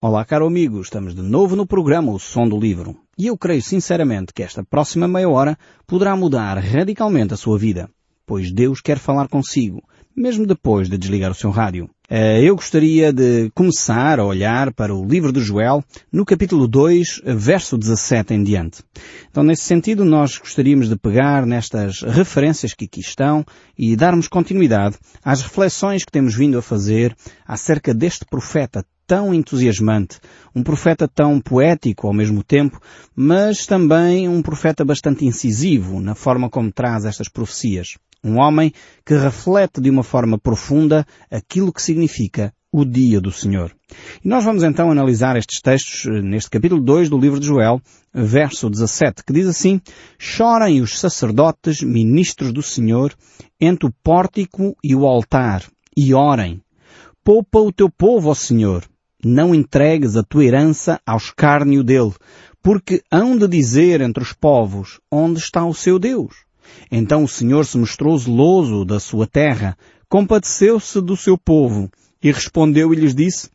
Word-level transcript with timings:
Olá, 0.00 0.24
caro 0.24 0.46
amigo, 0.46 0.80
estamos 0.80 1.12
de 1.12 1.22
novo 1.22 1.56
no 1.56 1.66
programa 1.66 2.12
O 2.12 2.20
Som 2.20 2.48
do 2.48 2.56
Livro. 2.56 2.94
E 3.18 3.26
eu 3.26 3.36
creio 3.36 3.60
sinceramente 3.60 4.32
que 4.32 4.44
esta 4.44 4.62
próxima 4.62 5.08
meia 5.08 5.28
hora 5.28 5.58
poderá 5.88 6.14
mudar 6.14 6.56
radicalmente 6.56 7.34
a 7.34 7.36
sua 7.36 7.58
vida, 7.58 7.90
pois 8.24 8.52
Deus 8.52 8.80
quer 8.80 8.96
falar 8.96 9.26
consigo, 9.26 9.82
mesmo 10.14 10.46
depois 10.46 10.88
de 10.88 10.96
desligar 10.96 11.32
o 11.32 11.34
seu 11.34 11.50
rádio. 11.50 11.90
Eh, 12.08 12.44
eu 12.44 12.54
gostaria 12.54 13.12
de 13.12 13.50
começar 13.56 14.20
a 14.20 14.24
olhar 14.24 14.72
para 14.72 14.94
o 14.94 15.04
livro 15.04 15.32
de 15.32 15.40
Joel 15.40 15.82
no 16.12 16.24
capítulo 16.24 16.68
2, 16.68 17.22
verso 17.24 17.76
17 17.76 18.34
em 18.34 18.44
diante. 18.44 18.84
Então, 19.28 19.42
nesse 19.42 19.64
sentido, 19.64 20.04
nós 20.04 20.38
gostaríamos 20.38 20.88
de 20.88 20.96
pegar 20.96 21.44
nestas 21.44 22.02
referências 22.02 22.72
que 22.72 22.84
aqui 22.84 23.00
estão 23.00 23.44
e 23.76 23.96
darmos 23.96 24.28
continuidade 24.28 24.96
às 25.24 25.42
reflexões 25.42 26.04
que 26.04 26.12
temos 26.12 26.36
vindo 26.36 26.56
a 26.56 26.62
fazer 26.62 27.16
acerca 27.44 27.92
deste 27.92 28.24
profeta 28.24 28.86
tão 29.08 29.32
entusiasmante, 29.32 30.20
um 30.54 30.62
profeta 30.62 31.08
tão 31.08 31.40
poético 31.40 32.06
ao 32.06 32.12
mesmo 32.12 32.44
tempo, 32.44 32.78
mas 33.16 33.64
também 33.64 34.28
um 34.28 34.42
profeta 34.42 34.84
bastante 34.84 35.24
incisivo 35.24 35.98
na 35.98 36.14
forma 36.14 36.50
como 36.50 36.70
traz 36.70 37.06
estas 37.06 37.26
profecias. 37.26 37.96
Um 38.22 38.38
homem 38.38 38.70
que 39.06 39.16
reflete 39.16 39.80
de 39.80 39.88
uma 39.88 40.02
forma 40.02 40.38
profunda 40.38 41.06
aquilo 41.30 41.72
que 41.72 41.80
significa 41.80 42.52
o 42.70 42.84
dia 42.84 43.18
do 43.18 43.32
Senhor. 43.32 43.74
E 44.22 44.28
nós 44.28 44.44
vamos 44.44 44.62
então 44.62 44.90
analisar 44.90 45.36
estes 45.36 45.62
textos 45.62 46.04
eh, 46.04 46.20
neste 46.20 46.50
capítulo 46.50 46.82
2 46.82 47.08
do 47.08 47.16
livro 47.16 47.40
de 47.40 47.46
Joel, 47.46 47.80
verso 48.12 48.68
17, 48.68 49.24
que 49.24 49.32
diz 49.32 49.46
assim, 49.46 49.80
Chorem 50.18 50.82
os 50.82 50.98
sacerdotes, 50.98 51.82
ministros 51.82 52.52
do 52.52 52.62
Senhor, 52.62 53.14
entre 53.58 53.88
o 53.88 53.94
pórtico 54.02 54.76
e 54.84 54.94
o 54.94 55.06
altar, 55.06 55.64
e 55.96 56.12
orem. 56.12 56.60
Poupa 57.24 57.58
o 57.58 57.72
teu 57.72 57.90
povo, 57.90 58.30
ó 58.30 58.34
Senhor, 58.34 58.84
não 59.24 59.54
entregues 59.54 60.16
a 60.16 60.22
tua 60.22 60.44
herança 60.44 61.00
ao 61.06 61.16
escárnio 61.16 61.82
dele, 61.82 62.12
porque 62.62 63.02
hão 63.10 63.36
de 63.36 63.48
dizer 63.48 64.00
entre 64.00 64.22
os 64.22 64.32
povos, 64.32 65.00
onde 65.10 65.38
está 65.38 65.64
o 65.64 65.74
seu 65.74 65.98
Deus? 65.98 66.44
Então 66.90 67.24
o 67.24 67.28
Senhor 67.28 67.64
se 67.64 67.78
mostrou 67.78 68.16
zeloso 68.16 68.84
da 68.84 69.00
sua 69.00 69.26
terra, 69.26 69.76
compadeceu-se 70.08 71.00
do 71.00 71.16
seu 71.16 71.36
povo, 71.36 71.90
e 72.22 72.30
respondeu 72.30 72.92
e 72.92 72.96
lhes 72.96 73.14
disse, 73.14 73.50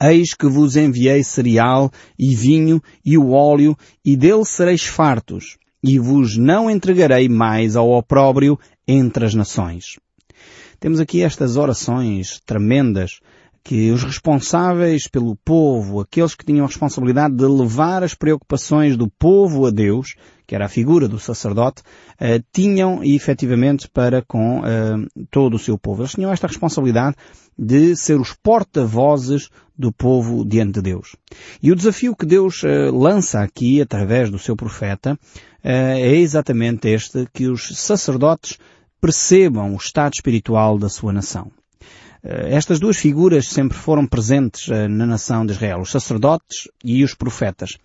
Eis 0.00 0.34
que 0.34 0.46
vos 0.46 0.76
enviei 0.76 1.22
cereal 1.22 1.90
e 2.18 2.34
vinho 2.34 2.82
e 3.04 3.16
o 3.16 3.30
óleo, 3.30 3.76
e 4.04 4.16
dele 4.16 4.44
sereis 4.44 4.84
fartos, 4.84 5.56
e 5.82 5.98
vos 5.98 6.36
não 6.36 6.70
entregarei 6.70 7.28
mais 7.28 7.76
ao 7.76 7.90
opróbrio 7.90 8.58
entre 8.86 9.24
as 9.24 9.34
nações. 9.34 9.98
Temos 10.80 10.98
aqui 10.98 11.22
estas 11.22 11.56
orações 11.56 12.40
tremendas 12.44 13.20
que 13.64 13.90
os 13.92 14.02
responsáveis 14.02 15.06
pelo 15.06 15.36
povo, 15.36 16.00
aqueles 16.00 16.34
que 16.34 16.44
tinham 16.44 16.64
a 16.64 16.68
responsabilidade 16.68 17.36
de 17.36 17.46
levar 17.46 18.02
as 18.02 18.14
preocupações 18.14 18.96
do 18.96 19.08
povo 19.08 19.66
a 19.66 19.70
Deus, 19.70 20.14
que 20.46 20.54
era 20.54 20.66
a 20.66 20.68
figura 20.68 21.06
do 21.06 21.18
sacerdote, 21.18 21.82
eh, 22.18 22.42
tinham 22.52 23.04
efetivamente 23.04 23.88
para 23.88 24.20
com 24.20 24.62
eh, 24.66 25.24
todo 25.30 25.54
o 25.54 25.58
seu 25.58 25.78
povo. 25.78 26.02
Eles 26.02 26.12
tinham 26.12 26.32
esta 26.32 26.48
responsabilidade 26.48 27.16
de 27.56 27.94
ser 27.94 28.18
os 28.20 28.34
porta-vozes 28.34 29.48
do 29.78 29.92
povo 29.92 30.44
diante 30.44 30.74
de 30.74 30.82
Deus. 30.82 31.14
E 31.62 31.70
o 31.70 31.76
desafio 31.76 32.16
que 32.16 32.26
Deus 32.26 32.64
eh, 32.64 32.90
lança 32.90 33.40
aqui 33.40 33.80
através 33.80 34.28
do 34.28 34.38
seu 34.38 34.56
profeta 34.56 35.18
é 35.64 36.16
exatamente 36.16 36.88
este, 36.88 37.24
que 37.32 37.46
os 37.46 37.68
sacerdotes 37.78 38.58
percebam 39.00 39.72
o 39.72 39.76
estado 39.76 40.14
espiritual 40.14 40.76
da 40.76 40.88
sua 40.88 41.12
nação. 41.12 41.52
Eh, 42.24 42.54
estas 42.54 42.78
duas 42.78 42.96
figuras 42.96 43.48
sempre 43.48 43.76
foram 43.76 44.06
presentes 44.06 44.68
eh, 44.68 44.86
na 44.86 45.06
nação 45.06 45.44
de 45.44 45.52
Israel, 45.52 45.80
os 45.80 45.90
sacerdotes 45.90 46.68
e 46.84 47.02
os 47.02 47.14
profetas. 47.14 47.76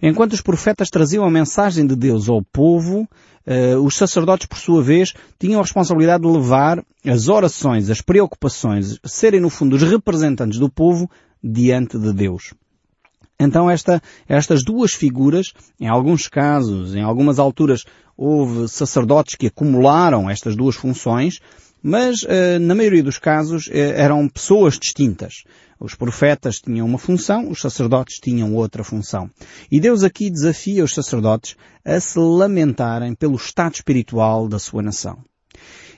Enquanto 0.00 0.32
os 0.32 0.40
profetas 0.40 0.88
traziam 0.88 1.24
a 1.24 1.30
mensagem 1.30 1.86
de 1.86 1.94
Deus 1.94 2.28
ao 2.28 2.42
povo, 2.42 3.06
eh, 3.44 3.76
os 3.76 3.96
sacerdotes, 3.96 4.46
por 4.46 4.58
sua 4.58 4.82
vez, 4.82 5.12
tinham 5.38 5.60
a 5.60 5.62
responsabilidade 5.62 6.22
de 6.22 6.28
levar 6.28 6.82
as 7.04 7.28
orações, 7.28 7.90
as 7.90 8.00
preocupações, 8.00 8.98
serem 9.04 9.40
no 9.40 9.50
fundo 9.50 9.76
os 9.76 9.82
representantes 9.82 10.58
do 10.58 10.70
povo 10.70 11.10
diante 11.42 11.98
de 11.98 12.12
Deus. 12.12 12.54
Então 13.38 13.68
esta, 13.68 14.00
estas 14.28 14.62
duas 14.62 14.92
figuras, 14.94 15.52
em 15.80 15.88
alguns 15.88 16.28
casos, 16.28 16.94
em 16.94 17.02
algumas 17.02 17.40
alturas, 17.40 17.84
houve 18.16 18.68
sacerdotes 18.68 19.34
que 19.34 19.48
acumularam 19.48 20.30
estas 20.30 20.54
duas 20.54 20.76
funções, 20.76 21.40
mas, 21.82 22.24
eh, 22.28 22.60
na 22.60 22.74
maioria 22.74 23.02
dos 23.02 23.18
casos, 23.18 23.68
eh, 23.72 24.00
eram 24.00 24.28
pessoas 24.28 24.78
distintas. 24.78 25.42
Os 25.80 25.96
profetas 25.96 26.60
tinham 26.60 26.86
uma 26.86 26.98
função, 26.98 27.50
os 27.50 27.60
sacerdotes 27.60 28.20
tinham 28.20 28.54
outra 28.54 28.84
função. 28.84 29.28
E 29.68 29.80
Deus 29.80 30.04
aqui 30.04 30.30
desafia 30.30 30.84
os 30.84 30.94
sacerdotes 30.94 31.56
a 31.84 31.98
se 31.98 32.20
lamentarem 32.20 33.14
pelo 33.16 33.34
estado 33.34 33.74
espiritual 33.74 34.46
da 34.46 34.60
sua 34.60 34.80
nação. 34.80 35.18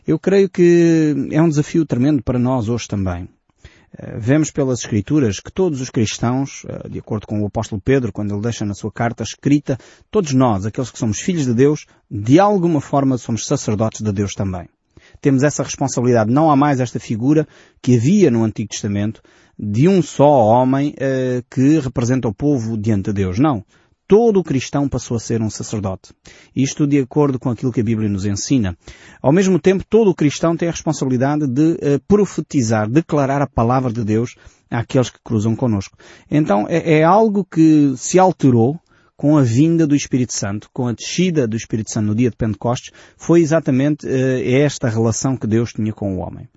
Eu 0.06 0.18
creio 0.18 0.48
que 0.48 1.14
é 1.30 1.42
um 1.42 1.48
desafio 1.50 1.84
tremendo 1.84 2.22
para 2.22 2.38
nós 2.38 2.70
hoje 2.70 2.88
também. 2.88 3.28
Eh, 3.98 4.18
vemos 4.18 4.50
pelas 4.50 4.80
Escrituras 4.80 5.38
que 5.38 5.52
todos 5.52 5.82
os 5.82 5.90
cristãos, 5.90 6.64
de 6.88 6.98
acordo 6.98 7.26
com 7.26 7.42
o 7.42 7.46
apóstolo 7.46 7.78
Pedro, 7.84 8.10
quando 8.10 8.32
ele 8.32 8.40
deixa 8.40 8.64
na 8.64 8.72
sua 8.72 8.90
carta 8.90 9.22
escrita, 9.22 9.76
todos 10.10 10.32
nós, 10.32 10.64
aqueles 10.64 10.90
que 10.90 10.98
somos 10.98 11.20
filhos 11.20 11.44
de 11.44 11.52
Deus, 11.52 11.84
de 12.10 12.40
alguma 12.40 12.80
forma 12.80 13.18
somos 13.18 13.46
sacerdotes 13.46 14.00
de 14.00 14.12
Deus 14.12 14.32
também 14.32 14.66
temos 15.24 15.42
essa 15.42 15.62
responsabilidade. 15.62 16.30
Não 16.30 16.50
há 16.50 16.56
mais 16.56 16.80
esta 16.80 17.00
figura 17.00 17.48
que 17.80 17.96
havia 17.96 18.30
no 18.30 18.44
Antigo 18.44 18.68
Testamento 18.68 19.22
de 19.58 19.88
um 19.88 20.02
só 20.02 20.28
homem 20.28 20.90
uh, 20.90 21.42
que 21.50 21.78
representa 21.78 22.28
o 22.28 22.34
povo 22.34 22.76
diante 22.76 23.04
de 23.04 23.14
Deus. 23.14 23.38
Não. 23.38 23.64
Todo 24.06 24.38
o 24.38 24.44
cristão 24.44 24.86
passou 24.86 25.16
a 25.16 25.20
ser 25.20 25.40
um 25.40 25.48
sacerdote. 25.48 26.12
Isto 26.54 26.86
de 26.86 26.98
acordo 26.98 27.38
com 27.38 27.48
aquilo 27.48 27.72
que 27.72 27.80
a 27.80 27.84
Bíblia 27.84 28.06
nos 28.06 28.26
ensina. 28.26 28.76
Ao 29.22 29.32
mesmo 29.32 29.58
tempo, 29.58 29.82
todo 29.88 30.10
o 30.10 30.14
cristão 30.14 30.54
tem 30.58 30.68
a 30.68 30.72
responsabilidade 30.72 31.46
de 31.46 31.72
uh, 31.72 32.00
profetizar, 32.06 32.86
declarar 32.86 33.40
a 33.40 33.46
palavra 33.46 33.90
de 33.90 34.04
Deus 34.04 34.34
àqueles 34.70 35.08
que 35.08 35.18
cruzam 35.24 35.56
connosco. 35.56 35.96
Então 36.30 36.66
é, 36.68 36.98
é 36.98 37.02
algo 37.02 37.46
que 37.50 37.94
se 37.96 38.18
alterou 38.18 38.78
com 39.16 39.38
a 39.38 39.42
vinda 39.42 39.86
do 39.86 39.94
Espírito 39.94 40.32
Santo, 40.32 40.68
com 40.72 40.88
a 40.88 40.92
descida 40.92 41.46
do 41.46 41.56
Espírito 41.56 41.90
Santo 41.90 42.06
no 42.06 42.14
dia 42.14 42.30
de 42.30 42.36
Pentecostes, 42.36 42.92
foi 43.16 43.40
exatamente 43.40 44.06
uh, 44.06 44.10
esta 44.44 44.88
relação 44.88 45.36
que 45.36 45.46
Deus 45.46 45.72
tinha 45.72 45.92
com 45.92 46.16
o 46.16 46.18
homem. 46.18 46.48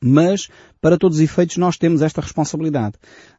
Mas, 0.00 0.48
para 0.80 0.96
todos 0.96 1.18
os 1.18 1.24
efeitos, 1.24 1.56
nós 1.56 1.76
temos 1.76 2.02
esta 2.02 2.20
responsabilidade 2.20 2.94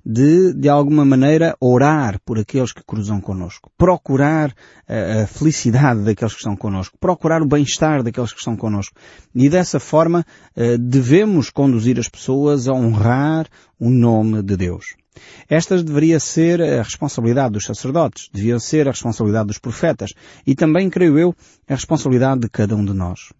de, 0.05 0.53
de 0.53 0.67
alguma 0.67 1.05
maneira, 1.05 1.55
orar 1.59 2.19
por 2.25 2.37
aqueles 2.37 2.73
que 2.73 2.83
cruzam 2.83 3.21
connosco. 3.21 3.71
Procurar 3.77 4.53
a, 4.85 5.23
a 5.23 5.27
felicidade 5.27 6.03
daqueles 6.03 6.33
que 6.33 6.39
estão 6.39 6.57
connosco. 6.57 6.97
Procurar 6.99 7.41
o 7.41 7.47
bem-estar 7.47 8.03
daqueles 8.03 8.33
que 8.33 8.39
estão 8.39 8.57
connosco. 8.57 8.93
E 9.33 9.49
dessa 9.49 9.79
forma, 9.79 10.25
uh, 10.55 10.77
devemos 10.77 11.49
conduzir 11.49 11.97
as 11.97 12.09
pessoas 12.09 12.67
a 12.67 12.73
honrar 12.73 13.47
o 13.79 13.89
nome 13.89 14.43
de 14.43 14.57
Deus. 14.57 14.98
Esta 15.47 15.81
deveria 15.81 16.19
ser 16.19 16.61
a 16.61 16.83
responsabilidade 16.83 17.53
dos 17.53 17.65
sacerdotes, 17.65 18.29
devia 18.31 18.59
ser 18.59 18.87
a 18.87 18.91
responsabilidade 18.91 19.47
dos 19.47 19.57
profetas 19.57 20.11
e 20.45 20.55
também, 20.55 20.89
creio 20.89 21.17
eu, 21.17 21.35
a 21.67 21.73
responsabilidade 21.73 22.41
de 22.41 22.49
cada 22.49 22.75
um 22.75 22.85
de 22.85 22.93
nós. 22.93 23.33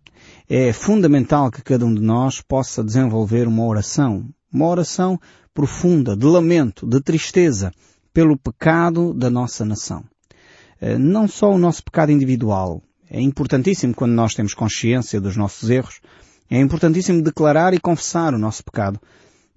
É 0.49 0.73
fundamental 0.73 1.51
que 1.51 1.61
cada 1.61 1.85
um 1.85 1.93
de 1.93 2.01
nós 2.01 2.41
possa 2.41 2.83
desenvolver 2.83 3.47
uma 3.47 3.65
oração, 3.65 4.27
uma 4.51 4.67
oração 4.67 5.19
profunda, 5.53 6.15
de 6.15 6.25
lamento, 6.25 6.87
de 6.87 6.99
tristeza, 7.01 7.71
pelo 8.11 8.37
pecado 8.37 9.13
da 9.13 9.29
nossa 9.29 9.63
nação. 9.63 10.03
Eh, 10.81 10.97
não 10.97 11.27
só 11.27 11.51
o 11.51 11.57
nosso 11.57 11.83
pecado 11.83 12.11
individual. 12.11 12.81
É 13.09 13.21
importantíssimo 13.21 13.93
quando 13.93 14.13
nós 14.13 14.33
temos 14.33 14.53
consciência 14.53 15.21
dos 15.21 15.35
nossos 15.35 15.69
erros. 15.69 15.99
É 16.49 16.59
importantíssimo 16.59 17.21
declarar 17.21 17.73
e 17.73 17.79
confessar 17.79 18.33
o 18.33 18.39
nosso 18.39 18.63
pecado 18.63 18.99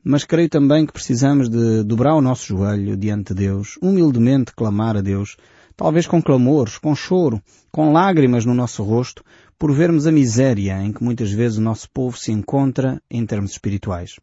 mas 0.04 0.24
creio 0.24 0.48
também 0.48 0.84
que 0.84 0.92
precisamos 0.92 1.48
de 1.48 1.82
dobrar 1.84 2.14
o 2.14 2.20
nosso 2.20 2.46
joelho 2.46 2.96
diante 2.96 3.34
de 3.34 3.46
Deus, 3.46 3.78
humildemente 3.80 4.52
clamar 4.54 4.96
a 4.96 5.00
Deus, 5.00 5.36
talvez 5.76 6.06
com 6.06 6.22
clamores, 6.22 6.78
com 6.78 6.94
choro, 6.94 7.40
com 7.70 7.92
lágrimas 7.92 8.44
no 8.44 8.54
nosso 8.54 8.82
rosto, 8.82 9.24
por 9.58 9.72
vermos 9.72 10.06
a 10.06 10.12
miséria 10.12 10.82
em 10.82 10.92
que 10.92 11.04
muitas 11.04 11.30
vezes 11.30 11.58
o 11.58 11.62
nosso 11.62 11.88
povo 11.90 12.16
se 12.18 12.32
encontra 12.32 13.00
em 13.10 13.24
termos 13.24 13.52
espirituais. 13.52 14.16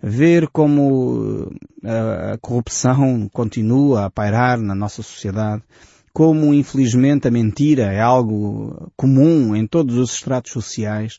Ver 0.00 0.48
como 0.48 1.50
eh, 1.82 2.32
a 2.34 2.38
corrupção 2.38 3.28
continua 3.32 4.04
a 4.04 4.10
pairar 4.10 4.56
na 4.58 4.76
nossa 4.76 5.02
sociedade, 5.02 5.64
como 6.12 6.54
infelizmente 6.54 7.26
a 7.26 7.30
mentira 7.30 7.92
é 7.92 8.00
algo 8.00 8.90
comum 8.96 9.56
em 9.56 9.66
todos 9.66 9.96
os 9.96 10.14
estratos 10.14 10.52
sociais, 10.52 11.18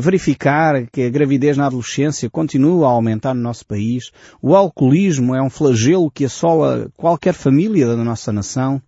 verificar 0.00 0.86
que 0.90 1.02
a 1.02 1.10
gravidez 1.10 1.56
na 1.56 1.66
adolescência 1.66 2.30
continua 2.30 2.86
a 2.86 2.90
aumentar 2.90 3.34
no 3.34 3.42
nosso 3.42 3.66
país, 3.66 4.10
o 4.40 4.56
alcoolismo 4.56 5.34
é 5.34 5.42
um 5.42 5.50
flagelo 5.50 6.10
que 6.10 6.24
assola 6.24 6.90
qualquer 6.96 7.34
família 7.34 7.86
da 7.86 7.96
nossa 7.96 8.32
nação, 8.32 8.80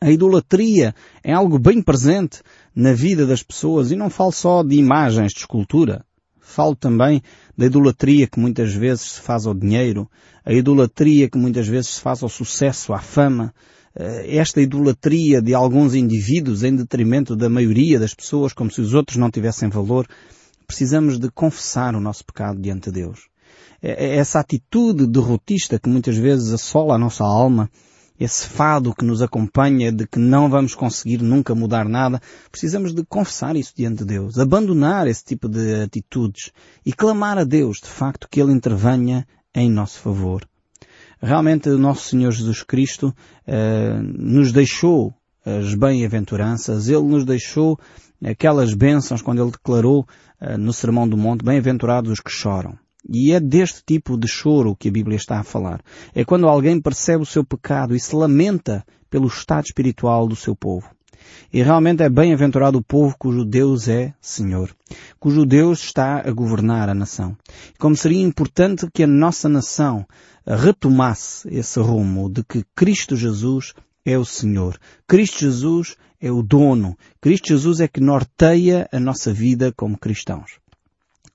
a 0.00 0.10
idolatria 0.10 0.94
é 1.22 1.30
algo 1.30 1.58
bem 1.58 1.82
presente 1.82 2.40
na 2.74 2.94
vida 2.94 3.26
das 3.26 3.42
pessoas 3.42 3.90
e 3.90 3.96
não 3.96 4.08
falo 4.08 4.32
só 4.32 4.62
de 4.62 4.76
imagens 4.76 5.32
de 5.32 5.40
escultura. 5.40 6.06
Falo 6.40 6.74
também 6.74 7.22
da 7.56 7.66
idolatria 7.66 8.26
que 8.26 8.40
muitas 8.40 8.72
vezes 8.72 9.12
se 9.12 9.20
faz 9.20 9.46
ao 9.46 9.52
dinheiro, 9.52 10.10
a 10.42 10.54
idolatria 10.54 11.28
que 11.28 11.36
muitas 11.36 11.68
vezes 11.68 11.90
se 11.90 12.00
faz 12.00 12.22
ao 12.22 12.30
sucesso, 12.30 12.94
à 12.94 12.98
fama, 12.98 13.52
esta 13.94 14.60
idolatria 14.60 15.42
de 15.42 15.52
alguns 15.52 15.94
indivíduos 15.94 16.62
em 16.62 16.76
detrimento 16.76 17.34
da 17.34 17.48
maioria 17.48 17.98
das 17.98 18.14
pessoas, 18.14 18.52
como 18.52 18.70
se 18.70 18.80
os 18.80 18.94
outros 18.94 19.16
não 19.16 19.30
tivessem 19.30 19.68
valor, 19.68 20.06
precisamos 20.66 21.18
de 21.18 21.30
confessar 21.30 21.96
o 21.96 22.00
nosso 22.00 22.24
pecado 22.24 22.60
diante 22.60 22.90
de 22.90 23.02
Deus. 23.02 23.28
É, 23.82 24.06
é 24.06 24.16
essa 24.16 24.38
atitude 24.38 25.06
derrotista 25.06 25.78
que 25.78 25.88
muitas 25.88 26.16
vezes 26.16 26.52
assola 26.52 26.94
a 26.94 26.98
nossa 26.98 27.24
alma, 27.24 27.68
esse 28.18 28.46
fado 28.46 28.94
que 28.94 29.04
nos 29.04 29.22
acompanha 29.22 29.90
de 29.90 30.06
que 30.06 30.18
não 30.18 30.50
vamos 30.50 30.74
conseguir 30.74 31.22
nunca 31.22 31.54
mudar 31.54 31.88
nada, 31.88 32.20
precisamos 32.50 32.94
de 32.94 33.02
confessar 33.04 33.56
isso 33.56 33.72
diante 33.74 34.00
de 34.00 34.04
Deus, 34.04 34.38
abandonar 34.38 35.08
esse 35.08 35.24
tipo 35.24 35.48
de 35.48 35.82
atitudes 35.82 36.52
e 36.84 36.92
clamar 36.92 37.38
a 37.38 37.44
Deus, 37.44 37.78
de 37.78 37.88
facto, 37.88 38.28
que 38.30 38.40
Ele 38.40 38.52
intervenha 38.52 39.26
em 39.54 39.70
nosso 39.70 39.98
favor. 39.98 40.49
Realmente 41.20 41.68
o 41.68 41.78
nosso 41.78 42.08
Senhor 42.08 42.30
Jesus 42.30 42.62
Cristo 42.62 43.14
eh, 43.46 44.00
nos 44.02 44.52
deixou 44.52 45.14
as 45.44 45.74
bem-aventuranças, 45.74 46.88
Ele 46.88 47.02
nos 47.02 47.24
deixou 47.24 47.78
aquelas 48.24 48.74
bênçãos 48.74 49.22
quando 49.22 49.42
Ele 49.42 49.50
declarou 49.50 50.06
eh, 50.40 50.56
no 50.56 50.72
Sermão 50.72 51.08
do 51.08 51.16
Monte, 51.16 51.44
bem-aventurados 51.44 52.10
os 52.10 52.20
que 52.20 52.30
choram. 52.30 52.78
E 53.08 53.32
é 53.32 53.40
deste 53.40 53.82
tipo 53.84 54.18
de 54.18 54.28
choro 54.28 54.76
que 54.76 54.88
a 54.88 54.92
Bíblia 54.92 55.16
está 55.16 55.40
a 55.40 55.44
falar. 55.44 55.80
É 56.14 56.24
quando 56.24 56.48
alguém 56.48 56.80
percebe 56.80 57.22
o 57.22 57.26
seu 57.26 57.44
pecado 57.44 57.94
e 57.94 58.00
se 58.00 58.14
lamenta 58.14 58.84
pelo 59.08 59.26
estado 59.26 59.64
espiritual 59.64 60.26
do 60.26 60.36
seu 60.36 60.54
povo. 60.54 60.88
E 61.52 61.62
realmente 61.62 62.02
é 62.02 62.08
bem-aventurado 62.08 62.78
o 62.78 62.82
povo 62.82 63.16
cujo 63.18 63.44
Deus 63.44 63.88
é 63.88 64.14
Senhor, 64.20 64.70
cujo 65.18 65.44
Deus 65.44 65.82
está 65.82 66.20
a 66.20 66.30
governar 66.30 66.88
a 66.88 66.94
nação. 66.94 67.36
Como 67.78 67.96
seria 67.96 68.22
importante 68.22 68.88
que 68.92 69.02
a 69.02 69.06
nossa 69.06 69.48
nação 69.48 70.06
retomasse 70.46 71.48
esse 71.54 71.78
rumo 71.80 72.28
de 72.30 72.44
que 72.44 72.64
Cristo 72.74 73.16
Jesus 73.16 73.74
é 74.04 74.16
o 74.16 74.24
Senhor. 74.24 74.78
Cristo 75.06 75.40
Jesus 75.40 75.96
é 76.20 76.30
o 76.30 76.42
dono. 76.42 76.96
Cristo 77.20 77.48
Jesus 77.48 77.80
é 77.80 77.88
que 77.88 78.00
norteia 78.00 78.88
a 78.92 79.00
nossa 79.00 79.32
vida 79.32 79.72
como 79.76 79.98
cristãos 79.98 80.60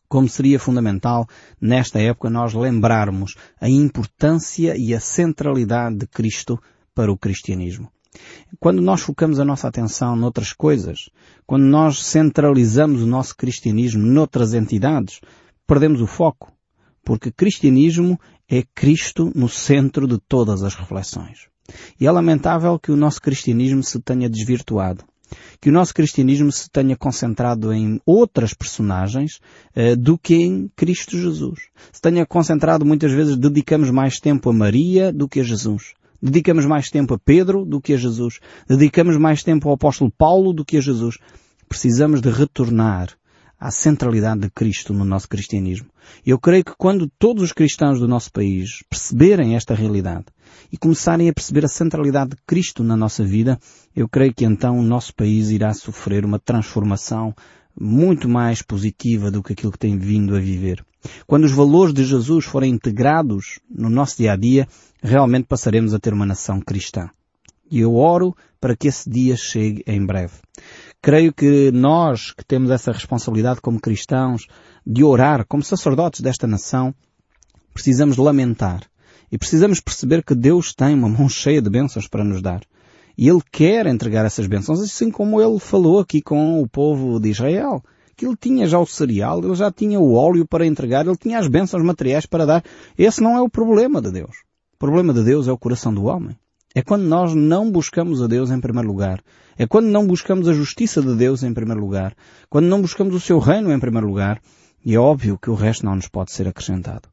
como 0.07 0.29
seria 0.29 0.59
fundamental 0.59 1.27
nesta 1.59 1.99
época 1.99 2.29
nós 2.29 2.53
lembrarmos 2.53 3.35
a 3.59 3.67
importância 3.67 4.77
e 4.77 4.93
a 4.93 4.99
centralidade 4.99 5.97
de 5.97 6.07
Cristo 6.07 6.57
para 6.93 7.11
o 7.11 7.17
cristianismo. 7.17 7.91
Quando 8.59 8.81
nós 8.81 9.01
focamos 9.01 9.39
a 9.39 9.45
nossa 9.45 9.67
atenção 9.67 10.15
noutras 10.15 10.53
coisas, 10.53 11.09
quando 11.45 11.63
nós 11.63 12.03
centralizamos 12.03 13.01
o 13.01 13.07
nosso 13.07 13.35
cristianismo 13.35 14.05
noutras 14.05 14.53
entidades, 14.53 15.19
perdemos 15.67 16.01
o 16.01 16.07
foco, 16.07 16.51
porque 17.03 17.31
cristianismo 17.31 18.19
é 18.49 18.63
Cristo 18.73 19.31
no 19.35 19.49
centro 19.49 20.07
de 20.07 20.17
todas 20.17 20.63
as 20.63 20.75
reflexões. 20.75 21.47
E 21.99 22.05
é 22.05 22.11
lamentável 22.11 22.79
que 22.79 22.91
o 22.91 22.95
nosso 22.95 23.21
cristianismo 23.21 23.83
se 23.83 23.99
tenha 23.99 24.29
desvirtuado 24.29 25.03
que 25.59 25.69
o 25.69 25.73
nosso 25.73 25.93
cristianismo 25.93 26.51
se 26.51 26.69
tenha 26.69 26.95
concentrado 26.95 27.73
em 27.73 27.99
outras 28.05 28.53
personagens 28.53 29.39
uh, 29.75 29.95
do 29.95 30.17
que 30.17 30.35
em 30.35 30.69
Cristo 30.75 31.17
Jesus. 31.17 31.67
Se 31.91 32.01
tenha 32.01 32.25
concentrado 32.25 32.85
muitas 32.85 33.11
vezes, 33.11 33.37
dedicamos 33.37 33.89
mais 33.89 34.19
tempo 34.19 34.49
a 34.49 34.53
Maria 34.53 35.11
do 35.11 35.27
que 35.27 35.39
a 35.39 35.43
Jesus. 35.43 35.93
Dedicamos 36.21 36.65
mais 36.65 36.89
tempo 36.89 37.13
a 37.13 37.19
Pedro 37.19 37.65
do 37.65 37.81
que 37.81 37.93
a 37.93 37.97
Jesus. 37.97 38.39
Dedicamos 38.67 39.17
mais 39.17 39.43
tempo 39.43 39.67
ao 39.67 39.75
apóstolo 39.75 40.11
Paulo 40.11 40.53
do 40.53 40.65
que 40.65 40.77
a 40.77 40.81
Jesus. 40.81 41.17
Precisamos 41.67 42.21
de 42.21 42.29
retornar 42.29 43.09
à 43.59 43.71
centralidade 43.71 44.41
de 44.41 44.49
Cristo 44.49 44.93
no 44.93 45.05
nosso 45.05 45.27
cristianismo. 45.27 45.87
Eu 46.25 46.37
creio 46.39 46.63
que 46.63 46.75
quando 46.77 47.09
todos 47.17 47.43
os 47.43 47.51
cristãos 47.51 47.99
do 47.99 48.07
nosso 48.07 48.31
país 48.31 48.83
perceberem 48.89 49.55
esta 49.55 49.73
realidade 49.73 50.25
e 50.71 50.77
começarem 50.77 51.29
a 51.29 51.33
perceber 51.33 51.65
a 51.65 51.69
centralidade 51.69 52.31
de 52.31 52.37
Cristo 52.45 52.83
na 52.83 52.95
nossa 52.95 53.23
vida, 53.23 53.59
eu 53.95 54.07
creio 54.07 54.33
que 54.33 54.45
então 54.45 54.77
o 54.77 54.83
nosso 54.83 55.13
país 55.15 55.49
irá 55.49 55.73
sofrer 55.73 56.25
uma 56.25 56.39
transformação 56.39 57.33
muito 57.79 58.29
mais 58.29 58.61
positiva 58.61 59.31
do 59.31 59.43
que 59.43 59.53
aquilo 59.53 59.71
que 59.71 59.79
tem 59.79 59.97
vindo 59.97 60.35
a 60.35 60.39
viver. 60.39 60.85
Quando 61.25 61.43
os 61.43 61.51
valores 61.51 61.93
de 61.93 62.03
Jesus 62.03 62.45
forem 62.45 62.73
integrados 62.73 63.59
no 63.69 63.89
nosso 63.89 64.17
dia 64.17 64.33
a 64.33 64.35
dia, 64.35 64.67
realmente 65.01 65.45
passaremos 65.47 65.93
a 65.93 65.99
ter 65.99 66.13
uma 66.13 66.25
nação 66.25 66.59
cristã. 66.59 67.09
E 67.69 67.79
eu 67.79 67.95
oro 67.95 68.35
para 68.59 68.75
que 68.75 68.87
esse 68.87 69.09
dia 69.09 69.35
chegue 69.35 69.83
em 69.87 70.05
breve. 70.05 70.33
Creio 71.01 71.33
que 71.33 71.71
nós 71.71 72.31
que 72.31 72.43
temos 72.43 72.71
essa 72.71 72.91
responsabilidade 72.91 73.61
como 73.61 73.79
cristãos 73.79 74.47
de 74.85 75.03
orar 75.03 75.45
como 75.47 75.63
sacerdotes 75.63 76.21
desta 76.21 76.47
nação, 76.47 76.93
precisamos 77.73 78.17
lamentar 78.17 78.81
e 79.31 79.37
precisamos 79.37 79.79
perceber 79.79 80.23
que 80.23 80.35
Deus 80.35 80.73
tem 80.73 80.93
uma 80.93 81.09
mão 81.09 81.27
cheia 81.27 81.61
de 81.61 81.69
bênçãos 81.69 82.07
para 82.07 82.23
nos 82.23 82.41
dar. 82.41 82.61
E 83.17 83.29
Ele 83.29 83.41
quer 83.51 83.87
entregar 83.87 84.25
essas 84.25 84.47
bênçãos, 84.47 84.81
assim 84.81 85.09
como 85.09 85.41
Ele 85.41 85.59
falou 85.59 85.99
aqui 85.99 86.21
com 86.21 86.61
o 86.61 86.67
povo 86.67 87.19
de 87.19 87.29
Israel. 87.29 87.83
Que 88.15 88.25
Ele 88.25 88.35
tinha 88.39 88.67
já 88.67 88.79
o 88.79 88.85
cereal, 88.85 89.43
Ele 89.43 89.55
já 89.55 89.71
tinha 89.71 89.99
o 89.99 90.13
óleo 90.13 90.47
para 90.47 90.65
entregar, 90.65 91.05
Ele 91.05 91.17
tinha 91.17 91.39
as 91.39 91.47
bênçãos 91.47 91.83
materiais 91.83 92.25
para 92.25 92.45
dar. 92.45 92.63
Esse 92.97 93.21
não 93.21 93.35
é 93.37 93.41
o 93.41 93.49
problema 93.49 94.01
de 94.01 94.11
Deus. 94.11 94.37
O 94.73 94.77
problema 94.77 95.13
de 95.13 95.23
Deus 95.23 95.47
é 95.47 95.51
o 95.51 95.57
coração 95.57 95.93
do 95.93 96.05
homem. 96.05 96.37
É 96.73 96.81
quando 96.81 97.03
nós 97.03 97.33
não 97.33 97.71
buscamos 97.71 98.21
a 98.21 98.27
Deus 98.27 98.51
em 98.51 98.59
primeiro 98.59 98.87
lugar. 98.87 99.23
É 99.57 99.65
quando 99.65 99.85
não 99.85 100.05
buscamos 100.05 100.49
a 100.49 100.53
justiça 100.53 101.01
de 101.01 101.15
Deus 101.15 101.43
em 101.43 101.53
primeiro 101.53 101.79
lugar. 101.79 102.13
Quando 102.49 102.65
não 102.65 102.81
buscamos 102.81 103.15
o 103.15 103.19
seu 103.19 103.39
reino 103.39 103.71
em 103.71 103.79
primeiro 103.79 104.07
lugar. 104.07 104.41
E 104.83 104.93
é 104.93 104.99
óbvio 104.99 105.39
que 105.41 105.49
o 105.49 105.55
resto 105.55 105.85
não 105.85 105.95
nos 105.95 106.07
pode 106.07 106.31
ser 106.31 106.47
acrescentado. 106.47 107.09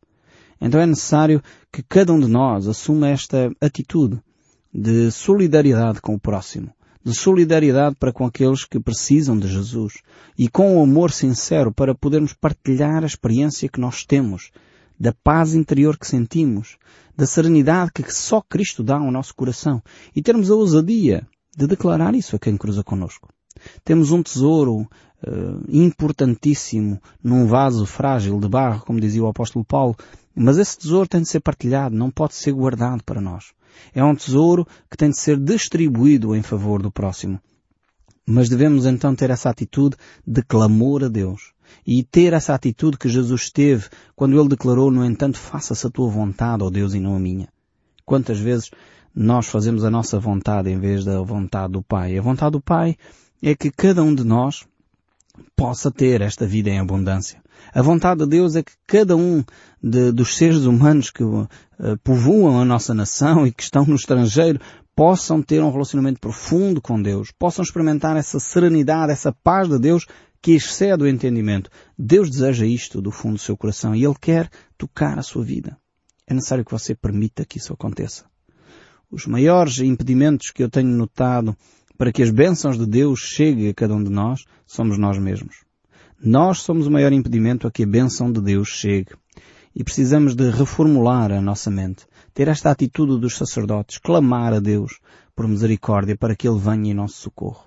Então 0.61 0.81
é 0.81 0.87
necessário 0.87 1.43
que 1.73 1.83
cada 1.83 2.13
um 2.13 2.21
de 2.21 2.29
nós 2.29 2.69
assuma 2.69 3.09
esta 3.09 3.51
atitude 3.61 4.21
de 4.73 5.11
solidariedade 5.11 6.01
com 6.01 6.15
o 6.15 6.21
próximo, 6.21 6.71
de 7.05 7.15
solidariedade 7.15 7.97
para 7.97 8.13
com 8.13 8.25
aqueles 8.25 8.65
que 8.65 8.79
precisam 8.79 9.39
de 9.39 9.49
Jesus 9.49 9.95
e 10.39 10.49
com 10.49 10.79
o 10.79 10.83
amor 10.83 11.11
sincero 11.11 11.73
para 11.73 11.95
podermos 11.95 12.33
partilhar 12.33 13.03
a 13.03 13.07
experiência 13.07 13.69
que 13.69 13.81
nós 13.81 14.05
temos, 14.05 14.51
da 14.99 15.13
paz 15.13 15.55
interior 15.55 15.99
que 15.99 16.07
sentimos, 16.07 16.77
da 17.17 17.27
serenidade 17.27 17.93
que 17.93 18.15
só 18.15 18.41
Cristo 18.41 18.83
dá 18.83 18.97
ao 18.97 19.11
nosso 19.11 19.35
coração 19.35 19.83
e 20.15 20.23
termos 20.23 20.51
a 20.51 20.55
ousadia 20.55 21.27
de 21.57 21.67
declarar 21.67 22.15
isso 22.15 22.37
a 22.37 22.39
quem 22.39 22.57
cruza 22.57 22.83
connosco. 22.83 23.29
Temos 23.85 24.11
um 24.11 24.23
tesouro 24.23 24.81
uh, 24.81 25.63
importantíssimo 25.69 27.01
num 27.23 27.47
vaso 27.47 27.85
frágil 27.85 28.39
de 28.41 28.49
barro, 28.49 28.85
como 28.85 29.01
dizia 29.01 29.23
o 29.23 29.29
apóstolo 29.29 29.65
Paulo, 29.65 29.97
mas 30.35 30.59
esse 30.59 30.79
tesouro 30.79 31.09
tem 31.09 31.23
de 31.23 31.29
ser 31.29 31.41
partilhado, 31.41 31.95
não 31.95 32.11
pode 32.11 32.35
ser 32.35 32.53
guardado 32.53 33.03
para 33.05 33.21
nós. 33.21 33.53
É 33.95 34.05
um 34.05 34.15
tesouro 34.15 34.67
que 34.91 34.97
tem 34.97 35.11
de 35.11 35.19
ser 35.19 35.39
distribuído 35.39 36.35
em 36.35 36.43
favor 36.43 36.83
do 36.83 36.91
próximo. 36.91 37.41
Mas 38.27 38.49
devemos 38.49 38.87
então 38.87 39.15
ter 39.15 39.31
essa 39.31 39.51
atitude 39.51 39.97
de 40.27 40.43
clamor 40.43 41.05
a 41.05 41.09
Deus 41.09 41.53
e 41.87 42.03
ter 42.05 42.33
essa 42.33 42.55
atitude 42.55 42.99
que 42.99 43.09
Jesus 43.09 43.51
teve 43.51 43.89
quando 44.15 44.39
ele 44.39 44.49
declarou, 44.49 44.91
no 44.91 45.05
entanto, 45.05 45.39
faça-se 45.39 45.87
a 45.87 45.91
tua 45.91 46.09
vontade, 46.09 46.63
ó 46.63 46.71
Deus, 46.71 46.95
e 46.95 47.01
não 47.01 47.17
a 47.17 47.19
minha. 47.19 47.49
Quantas 48.05 48.39
vezes 48.39 48.71
nós 49.15 49.47
fazemos 49.47 49.85
a 49.85 49.91
nossa 49.91 50.19
vontade 50.21 50.71
em 50.71 50.79
vez 50.79 51.05
da 51.05 51.21
vontade 51.23 51.73
do 51.73 51.83
Pai? 51.83 52.17
A 52.17 52.23
vontade 52.23 52.53
do 52.53 52.61
Pai 52.61 52.97
é 53.43 53.55
que 53.55 53.71
cada 53.71 54.03
um 54.03 54.15
de 54.15 54.25
nós 54.25 54.65
possa 55.57 55.91
ter 55.91 56.21
esta 56.21 56.47
vida 56.47 56.71
em 56.71 56.79
abundância. 56.79 57.43
A 57.73 57.83
vontade 57.83 58.25
de 58.25 58.31
Deus 58.31 58.57
é 58.57 58.63
que 58.63 58.73
cada 58.87 59.17
um 59.17 59.45
de, 59.83 60.13
dos 60.13 60.37
seres 60.37 60.65
humanos 60.65 61.11
que 61.11 61.23
uh, 61.23 61.49
povoam 62.03 62.61
a 62.61 62.65
nossa 62.65 62.95
nação 62.95 63.47
e 63.47 63.53
que 63.53 63.63
estão 63.63 63.85
no 63.85 63.97
estrangeiro 63.97 64.61
possam 64.95 65.43
ter 65.43 65.63
um 65.63 65.71
relacionamento 65.71 66.21
profundo 66.21 66.81
com 66.81 67.01
Deus, 67.01 67.31
possam 67.39 67.63
experimentar 67.63 68.17
essa 68.17 68.39
serenidade, 68.39 69.13
essa 69.13 69.33
paz 69.33 69.69
de 69.69 69.79
Deus 69.79 70.07
que 70.41 70.53
excede 70.53 71.05
o 71.05 71.09
entendimento. 71.09 71.71
Deus 71.99 72.29
deseja 72.29 72.67
isto 72.67 73.01
do 73.01 73.11
fundo 73.11 73.35
do 73.35 73.41
seu 73.41 73.57
coração 73.57 73.95
e 73.95 74.05
Ele 74.05 74.15
quer 74.21 74.51
tocar 74.77 75.19
a 75.19 75.23
sua 75.23 75.45
vida. 75.45 75.79
É 76.27 76.35
necessário 76.35 76.65
que 76.65 76.73
você 76.73 76.95
permita 76.95 77.45
que 77.45 77.59
isso 77.59 77.73
aconteça. 77.73 78.25
Os 79.11 79.27
maiores 79.27 79.79
impedimentos 79.79 80.51
que 80.51 80.63
eu 80.63 80.71
tenho 80.71 80.89
notado 80.89 81.57
para 81.97 82.13
que 82.13 82.23
as 82.23 82.31
bênçãos 82.31 82.79
de 82.79 82.87
Deus 82.87 83.21
cheguem 83.21 83.69
a 83.69 83.75
cada 83.75 83.95
um 83.95 84.03
de 84.03 84.11
nós 84.11 84.45
somos 84.67 84.99
nós 84.99 85.19
mesmos. 85.19 85.65
Nós 86.25 86.61
somos 86.61 86.87
o 86.87 86.91
maior 86.91 87.13
impedimento 87.13 87.67
a 87.67 87.71
que 87.71 87.83
a 87.83 87.87
bênção 87.87 88.31
de 88.31 88.41
Deus 88.41 88.69
chegue. 88.69 89.11
E 89.75 89.83
precisamos 89.83 90.37
de 90.37 90.51
reformular 90.51 91.33
a 91.33 91.43
nossa 91.43 91.69
mente, 91.69 92.07
ter 92.33 92.47
esta 92.47 92.71
atitude 92.71 93.21
dos 93.21 93.37
sacerdotes, 93.37 93.99
clamar 93.99 94.53
a 94.53 94.61
Deus 94.61 95.01
por 95.35 95.49
misericórdia 95.49 96.17
para 96.17 96.37
que 96.37 96.47
Ele 96.47 96.61
venha 96.61 96.93
em 96.93 96.95
nosso 96.95 97.17
socorro. 97.17 97.65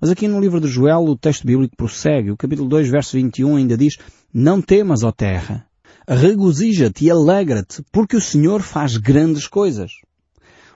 Mas 0.00 0.10
aqui 0.10 0.26
no 0.26 0.40
livro 0.40 0.60
de 0.60 0.66
Joel 0.66 1.04
o 1.04 1.16
texto 1.16 1.46
bíblico 1.46 1.76
prossegue. 1.76 2.32
O 2.32 2.36
capítulo 2.36 2.68
2, 2.68 2.88
verso 2.88 3.16
21 3.16 3.54
ainda 3.54 3.76
diz, 3.76 3.96
Não 4.32 4.60
temas, 4.60 5.04
ó 5.04 5.12
terra, 5.12 5.64
regozija-te 6.08 7.04
e 7.04 7.10
alegra-te, 7.12 7.80
porque 7.92 8.16
o 8.16 8.20
Senhor 8.20 8.60
faz 8.60 8.96
grandes 8.96 9.46
coisas. 9.46 9.92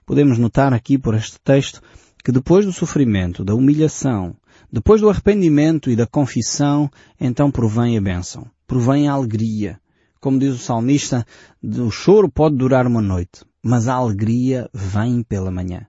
Podemos 0.07 0.39
notar 0.39 0.73
aqui 0.73 0.97
por 0.97 1.17
este 1.17 1.41
texto 1.41 1.83
que 2.25 2.31
depois 2.31 2.65
do 2.65 2.73
sofrimento, 2.73 3.45
da 3.45 3.57
humilhação, 3.57 4.37
depois 4.71 5.01
do 5.01 5.09
arrependimento 5.09 5.91
e 5.91 5.97
da 5.97 6.07
confissão, 6.07 6.91
então 7.21 7.51
provém 7.51 7.97
a 7.97 8.01
bênção, 8.01 8.47
provém 8.67 9.09
a 9.09 9.13
alegria, 9.13 9.81
como 10.21 10.39
diz 10.39 10.55
o 10.55 10.59
salmista, 10.59 11.25
o 11.63 11.91
choro 11.91 12.29
pode 12.29 12.57
durar 12.57 12.87
uma 12.87 13.01
noite, 13.01 13.45
mas 13.63 13.89
a 13.89 13.95
alegria 13.95 14.69
vem 14.75 15.23
pela 15.23 15.51
manhã. 15.51 15.87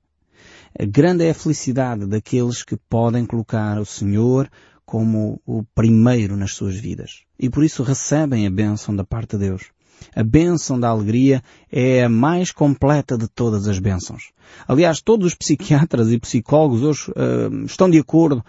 A 0.79 0.85
grande 0.85 1.25
é 1.25 1.31
a 1.31 1.35
felicidade 1.35 2.05
daqueles 2.05 2.63
que 2.63 2.77
podem 2.77 3.25
colocar 3.25 3.79
o 3.79 3.85
Senhor 3.85 4.49
como 4.85 5.41
o 5.45 5.63
primeiro 5.75 6.37
nas 6.37 6.53
suas 6.53 6.75
vidas. 6.75 7.23
E 7.39 7.49
por 7.49 7.63
isso 7.63 7.83
recebem 7.83 8.47
a 8.47 8.51
bênção 8.51 8.95
da 8.95 9.03
parte 9.03 9.31
de 9.31 9.45
Deus. 9.45 9.71
A 10.15 10.23
bênção 10.23 10.79
da 10.79 10.89
alegria 10.89 11.41
é 11.71 12.03
a 12.03 12.09
mais 12.09 12.51
completa 12.51 13.17
de 13.17 13.27
todas 13.27 13.67
as 13.67 13.79
bênçãos. 13.79 14.31
Aliás, 14.67 15.01
todos 15.01 15.27
os 15.27 15.35
psiquiatras 15.35 16.11
e 16.11 16.19
psicólogos 16.19 16.83
hoje 16.83 17.11
uh, 17.11 17.65
estão 17.65 17.89
de 17.89 17.99
acordo 17.99 18.43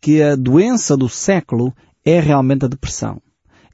que 0.00 0.22
a 0.22 0.36
doença 0.36 0.96
do 0.96 1.08
século 1.08 1.72
é 2.04 2.20
realmente 2.20 2.64
a 2.64 2.68
depressão. 2.68 3.20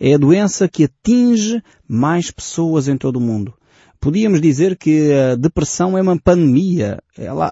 É 0.01 0.15
a 0.15 0.19
doença 0.19 0.69
que 0.69 0.85
atinge 0.85 1.62
mais 1.87 2.31
pessoas 2.31 2.89
em 2.89 2.97
todo 2.97 3.17
o 3.17 3.21
mundo. 3.21 3.55
Podíamos 4.01 4.41
dizer 4.41 4.77
que 4.77 5.12
a 5.12 5.37
depressão 5.37 5.97
é 5.97 6.03
uma 6.03 6.19
pandemia. 6.19 6.99
Ela, 7.17 7.49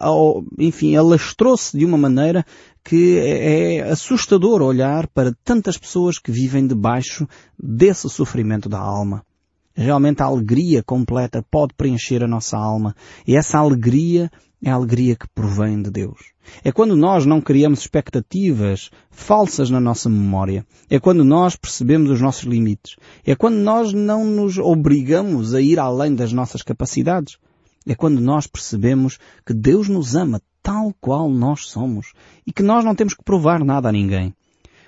enfim, 0.59 0.97
alastrou-se 0.97 1.79
de 1.79 1.85
uma 1.85 1.97
maneira 1.97 2.45
que 2.83 3.19
é, 3.19 3.77
é 3.77 3.83
assustador 3.83 4.61
olhar 4.61 5.07
para 5.07 5.33
tantas 5.45 5.79
pessoas 5.79 6.19
que 6.19 6.33
vivem 6.33 6.67
debaixo 6.67 7.29
desse 7.57 8.11
sofrimento 8.11 8.69
da 8.69 8.81
alma. 8.81 9.25
Realmente 9.75 10.23
a 10.23 10.27
alegria 10.27 10.83
completa 10.83 11.45
pode 11.51 11.75
preencher 11.75 12.23
a 12.23 12.29
nossa 12.29 12.57
alma. 12.57 12.95
E 13.27 13.37
essa 13.37 13.59
alegria 13.59 14.31
é 14.63 14.71
a 14.71 14.75
alegria 14.75 15.17
que 15.17 15.29
provém 15.29 15.81
de 15.81 15.91
Deus. 15.91 16.33
É 16.65 16.73
quando 16.73 16.97
nós 16.97 17.25
não 17.25 17.41
criamos 17.41 17.81
expectativas 17.81 18.91
falsas 19.11 19.71
na 19.71 19.81
nossa 19.81 20.09
memória. 20.09 20.67
É 20.89 20.99
quando 20.99 21.25
nós 21.25 21.57
percebemos 21.57 22.11
os 22.11 22.21
nossos 22.21 22.45
limites. 22.45 22.97
É 23.25 23.35
quando 23.35 23.57
nós 23.57 23.93
não 23.93 24.25
nos 24.25 24.59
obrigamos 24.59 25.55
a 25.55 25.61
ir 25.61 25.79
além 25.79 26.15
das 26.15 26.33
nossas 26.33 26.63
capacidades. 26.63 27.39
É 27.87 27.95
quando 27.95 28.21
nós 28.21 28.47
percebemos 28.47 29.19
que 29.47 29.55
Deus 29.55 29.89
nos 29.89 30.15
ama 30.15 30.43
tal 30.63 30.95
qual 31.01 31.31
nós 31.31 31.69
somos 31.69 32.13
e 32.47 32.53
que 32.53 32.63
nós 32.63 32.85
não 32.85 32.95
temos 32.95 33.15
que 33.15 33.25
provar 33.25 33.65
nada 33.65 33.89
a 33.89 33.93
ninguém. 33.93 34.35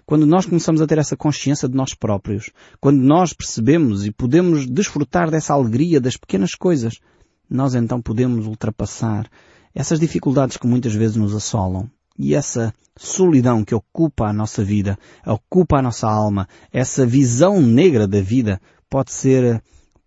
Quando 0.04 0.26
nós 0.26 0.46
começamos 0.46 0.80
a 0.80 0.86
ter 0.86 0.98
essa 0.98 1.16
consciência 1.16 1.68
de 1.68 1.76
nós 1.76 1.94
próprios, 1.94 2.50
quando 2.80 2.98
nós 2.98 3.32
percebemos 3.32 4.04
e 4.04 4.10
podemos 4.10 4.66
desfrutar 4.66 5.30
dessa 5.30 5.54
alegria 5.54 6.00
das 6.00 6.16
pequenas 6.16 6.54
coisas, 6.54 6.98
nós 7.48 7.74
então 7.74 8.00
podemos 8.00 8.46
ultrapassar 8.46 9.28
essas 9.74 10.00
dificuldades 10.00 10.56
que 10.56 10.66
muitas 10.66 10.94
vezes 10.94 11.16
nos 11.16 11.34
assolam. 11.34 11.88
E 12.18 12.34
essa 12.34 12.74
solidão 12.96 13.64
que 13.64 13.74
ocupa 13.74 14.26
a 14.26 14.32
nossa 14.32 14.62
vida, 14.62 14.98
ocupa 15.26 15.78
a 15.78 15.82
nossa 15.82 16.08
alma, 16.08 16.46
essa 16.70 17.06
visão 17.06 17.60
negra 17.60 18.06
da 18.06 18.20
vida 18.20 18.60
pode 18.90 19.12
ser 19.12 19.62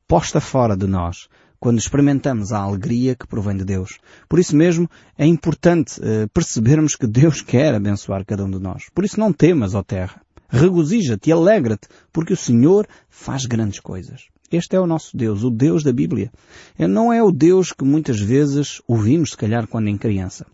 posta 0.07 0.39
fora 0.39 0.77
de 0.77 0.85
nós 0.85 1.27
quando 1.65 1.79
experimentamos 1.79 2.53
a 2.53 2.59
alegria 2.59 3.15
que 3.15 3.25
provém 3.25 3.57
de 3.57 3.65
Deus. 3.65 3.97
Por 4.29 4.37
isso 4.37 4.55
mesmo 4.55 4.87
é 5.17 5.25
importante 5.25 5.99
uh, 5.99 6.29
percebermos 6.31 6.95
que 6.95 7.07
Deus 7.07 7.41
quer 7.41 7.73
abençoar 7.73 8.23
cada 8.23 8.45
um 8.45 8.51
de 8.51 8.59
nós. 8.59 8.83
Por 8.93 9.03
isso 9.03 9.19
não 9.19 9.33
temas, 9.33 9.73
ó 9.73 9.81
terra. 9.81 10.21
Regozija-te 10.47 11.31
e 11.31 11.33
alegra-te, 11.33 11.87
porque 12.13 12.33
o 12.33 12.37
Senhor 12.37 12.87
faz 13.09 13.47
grandes 13.47 13.79
coisas. 13.79 14.25
Este 14.51 14.75
é 14.75 14.79
o 14.79 14.85
nosso 14.85 15.17
Deus, 15.17 15.43
o 15.43 15.49
Deus 15.49 15.83
da 15.83 15.91
Bíblia. 15.91 16.31
Não 16.77 17.11
é 17.11 17.23
o 17.23 17.31
Deus 17.31 17.73
que 17.73 17.83
muitas 17.83 18.19
vezes 18.19 18.79
ouvimos, 18.87 19.31
se 19.31 19.37
calhar, 19.37 19.65
quando 19.65 19.87
em 19.87 19.97
criança. 19.97 20.45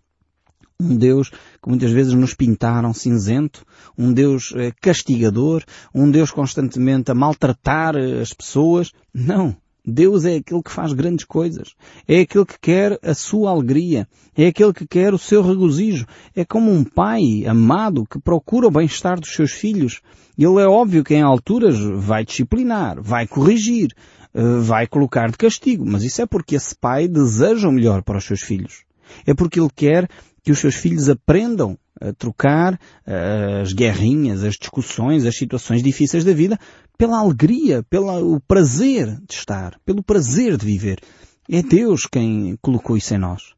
Um 0.80 0.96
Deus 0.96 1.28
que 1.28 1.68
muitas 1.68 1.90
vezes 1.90 2.14
nos 2.14 2.32
pintaram 2.32 2.94
cinzento, 2.94 3.66
um 3.98 4.14
Deus 4.14 4.54
eh, 4.56 4.72
castigador, 4.80 5.62
um 5.94 6.10
Deus 6.10 6.30
constantemente 6.30 7.10
a 7.10 7.14
maltratar 7.14 7.96
eh, 7.96 8.22
as 8.22 8.32
pessoas. 8.32 8.92
Não. 9.12 9.54
Deus 9.84 10.24
é 10.24 10.36
aquele 10.36 10.62
que 10.62 10.70
faz 10.70 10.92
grandes 10.92 11.24
coisas. 11.24 11.74
É 12.06 12.20
aquele 12.20 12.44
que 12.44 12.58
quer 12.60 12.98
a 13.02 13.14
sua 13.14 13.50
alegria. 13.50 14.06
É 14.36 14.46
aquele 14.46 14.72
que 14.72 14.86
quer 14.86 15.12
o 15.12 15.18
seu 15.18 15.42
regozijo. 15.42 16.06
É 16.34 16.44
como 16.44 16.70
um 16.70 16.84
pai 16.84 17.44
amado 17.46 18.06
que 18.06 18.20
procura 18.20 18.68
o 18.68 18.70
bem-estar 18.70 19.18
dos 19.18 19.32
seus 19.32 19.52
filhos. 19.52 20.00
Ele 20.38 20.60
é 20.60 20.66
óbvio 20.66 21.04
que 21.04 21.14
em 21.14 21.22
alturas 21.22 21.78
vai 21.78 22.24
disciplinar, 22.24 23.02
vai 23.02 23.26
corrigir, 23.26 23.92
eh, 24.32 24.60
vai 24.60 24.86
colocar 24.86 25.30
de 25.30 25.36
castigo. 25.36 25.84
Mas 25.84 26.04
isso 26.04 26.22
é 26.22 26.26
porque 26.26 26.54
esse 26.54 26.74
pai 26.74 27.08
deseja 27.08 27.68
o 27.68 27.72
melhor 27.72 28.02
para 28.02 28.18
os 28.18 28.24
seus 28.24 28.40
filhos. 28.40 28.84
É 29.26 29.34
porque 29.34 29.60
ele 29.60 29.70
quer 29.74 30.08
que 30.42 30.50
os 30.50 30.58
seus 30.58 30.74
filhos 30.74 31.08
aprendam 31.08 31.78
a 32.00 32.12
trocar 32.12 32.74
uh, 32.74 33.62
as 33.62 33.72
guerrinhas, 33.72 34.42
as 34.42 34.56
discussões, 34.56 35.24
as 35.24 35.36
situações 35.36 35.82
difíceis 35.82 36.24
da 36.24 36.32
vida 36.32 36.58
pela 36.98 37.18
alegria, 37.18 37.82
pelo 37.84 38.40
prazer 38.40 39.06
de 39.26 39.34
estar, 39.34 39.78
pelo 39.84 40.02
prazer 40.02 40.56
de 40.56 40.66
viver. 40.66 41.00
É 41.48 41.62
Deus 41.62 42.06
quem 42.06 42.56
colocou 42.60 42.96
isso 42.96 43.14
em 43.14 43.18
nós. 43.18 43.54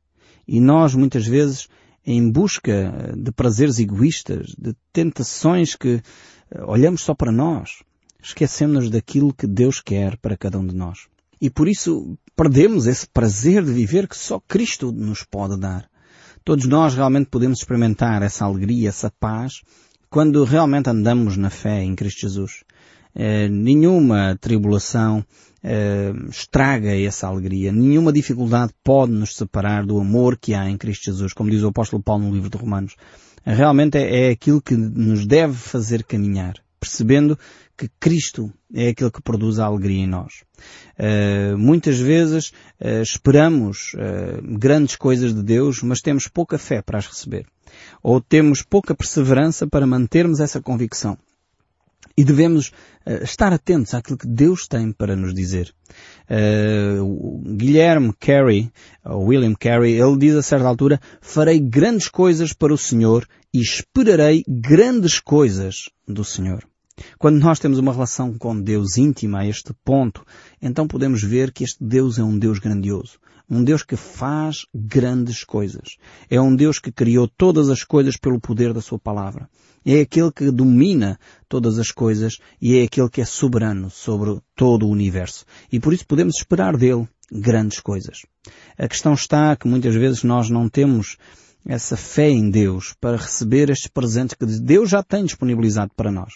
E 0.47 0.61
nós, 0.61 0.95
muitas 0.95 1.27
vezes, 1.27 1.69
em 2.07 2.31
busca 2.31 3.15
de 3.17 3.33
prazeres 3.33 3.79
egoístas, 3.79 4.55
de 4.59 4.75
tentações 4.93 5.75
que 5.75 6.03
eh, 6.51 6.65
olhamos 6.67 7.03
só 7.03 7.15
para 7.15 7.33
nós, 7.33 7.83
esquecemos 8.23 8.91
daquilo 8.91 9.35
que 9.35 9.47
Deus 9.47 9.81
quer 9.81 10.17
para 10.19 10.37
cada 10.37 10.59
um 10.59 10.67
de 10.67 10.75
nós. 10.75 11.07
E 11.41 11.51
por 11.51 11.69
isso 11.69 12.19
perdemos 12.37 12.87
esse 12.87 13.07
prazer 13.07 13.65
de 13.65 13.73
viver 13.73 14.09
que 14.09 14.17
só 14.17 14.41
Cristo 14.41 14.93
nos 14.93 15.23
pode 15.23 15.59
dar. 15.59 15.89
Todos 16.45 16.67
nós 16.67 16.95
realmente 16.95 17.31
podemos 17.31 17.61
experimentar 17.61 18.23
essa 18.23 18.45
alegria, 18.45 18.91
essa 18.91 19.11
paz, 19.19 19.63
quando 20.11 20.45
realmente 20.45 20.91
andamos 20.91 21.39
na 21.39 21.49
fé 21.49 21.83
em 21.83 21.95
Cristo 21.95 22.21
Jesus. 22.21 22.65
Eh, 23.15 23.49
nenhuma 23.49 24.37
tribulação 24.39 25.25
eh, 25.63 26.13
estraga 26.29 26.95
essa 27.01 27.29
alegria. 27.29 27.73
Nenhuma 27.73 28.13
dificuldade 28.13 28.75
pode 28.85 29.13
nos 29.13 29.35
separar 29.35 29.87
do 29.87 29.99
amor 29.99 30.37
que 30.37 30.53
há 30.53 30.69
em 30.69 30.77
Cristo 30.77 31.07
Jesus, 31.07 31.33
como 31.33 31.49
diz 31.49 31.63
o 31.63 31.69
apóstolo 31.69 32.03
Paulo 32.03 32.25
no 32.25 32.35
livro 32.35 32.51
de 32.51 32.59
Romanos. 32.59 32.95
Realmente 33.43 33.97
é, 33.97 34.29
é 34.29 34.31
aquilo 34.31 34.61
que 34.61 34.77
nos 34.77 35.25
deve 35.25 35.55
fazer 35.55 36.05
caminhar, 36.05 36.57
percebendo 36.85 37.39
que 37.77 37.89
Cristo 37.99 38.53
é 38.73 38.89
aquele 38.89 39.11
que 39.11 39.23
produz 39.23 39.59
a 39.59 39.65
alegria 39.65 40.05
em 40.05 40.07
nós. 40.07 40.43
Uh, 40.99 41.57
muitas 41.57 41.99
vezes 41.99 42.53
uh, 42.81 43.03
esperamos 43.03 43.95
uh, 43.95 44.59
grandes 44.59 44.97
coisas 44.97 45.35
de 45.35 45.43
Deus, 45.43 45.83
mas 45.83 46.03
temos 46.03 46.29
pouca 46.29 46.59
fé 46.59 46.83
para 46.83 46.99
as 46.99 47.07
receber. 47.07 47.47
Ou 48.03 48.21
temos 48.21 48.63
pouca 48.63 48.95
perseverança 48.95 49.67
para 49.67 49.87
mantermos 49.87 50.41
essa 50.41 50.61
convicção. 50.61 51.17
E 52.17 52.23
devemos 52.23 52.71
estar 53.23 53.53
atentos 53.53 53.93
àquilo 53.93 54.17
que 54.17 54.29
Deus 54.29 54.69
tem 54.69 54.93
para 54.93 55.17
nos 55.17 55.35
dizer. 55.35 55.75
Guilherme 57.57 58.13
Carey, 58.21 58.71
William 59.05 59.55
Carey, 59.59 60.01
ele 60.01 60.17
diz 60.17 60.37
a 60.37 60.43
certa 60.43 60.69
altura, 60.69 61.01
farei 61.21 61.59
grandes 61.59 62.07
coisas 62.07 62.53
para 62.53 62.73
o 62.73 62.79
Senhor 62.79 63.27
e 63.53 63.61
esperarei 63.61 64.45
grandes 64.47 65.19
coisas 65.19 65.89
do 66.07 66.23
Senhor. 66.23 66.65
Quando 67.19 67.41
nós 67.41 67.59
temos 67.59 67.79
uma 67.79 67.93
relação 67.93 68.35
com 68.35 68.61
Deus 68.61 68.97
íntima 68.97 69.41
a 69.41 69.47
este 69.47 69.73
ponto, 69.85 70.25
então 70.61 70.87
podemos 70.87 71.23
ver 71.23 71.53
que 71.53 71.65
este 71.65 71.83
Deus 71.83 72.19
é 72.19 72.23
um 72.23 72.39
Deus 72.39 72.59
grandioso. 72.59 73.19
Um 73.51 73.63
Deus 73.63 73.83
que 73.83 73.97
faz 73.97 74.65
grandes 74.75 75.45
coisas. 75.45 75.97
É 76.31 76.41
um 76.41 76.55
Deus 76.55 76.79
que 76.79 76.91
criou 76.91 77.29
todas 77.29 77.69
as 77.69 77.85
coisas 77.85 78.17
pelo 78.17 78.41
poder 78.41 78.73
da 78.73 78.81
sua 78.81 78.99
palavra. 78.99 79.49
É 79.85 80.01
aquele 80.01 80.33
que 80.33 80.51
domina 80.51 81.19
todas 81.47 81.79
as 81.79 81.91
coisas 81.91 82.39
e 82.61 82.79
é 82.79 82.85
aquele 82.85 83.11
que 83.11 83.21
é 83.21 83.25
soberano 83.25 83.91
sobre 83.91 84.41
todo 84.57 84.87
o 84.87 84.91
universo. 84.91 85.45
E 85.71 85.79
por 85.79 85.93
isso 85.93 86.07
podemos 86.07 86.37
esperar 86.37 86.77
dele 86.77 87.07
grandes 87.31 87.81
coisas. 87.81 88.21
A 88.79 88.89
questão 88.89 89.13
está 89.13 89.55
que 89.57 89.69
muitas 89.69 89.95
vezes 89.95 90.23
nós 90.23 90.49
não 90.49 90.69
temos 90.69 91.19
essa 91.67 91.97
fé 91.97 92.31
em 92.31 92.51
Deus 92.51 92.95
para 93.01 93.17
receber 93.17 93.69
estes 93.69 93.89
presentes 93.89 94.35
que 94.35 94.47
Deus 94.47 94.89
já 94.89 95.03
tem 95.03 95.25
disponibilizado 95.25 95.93
para 95.95 96.11
nós. 96.11 96.33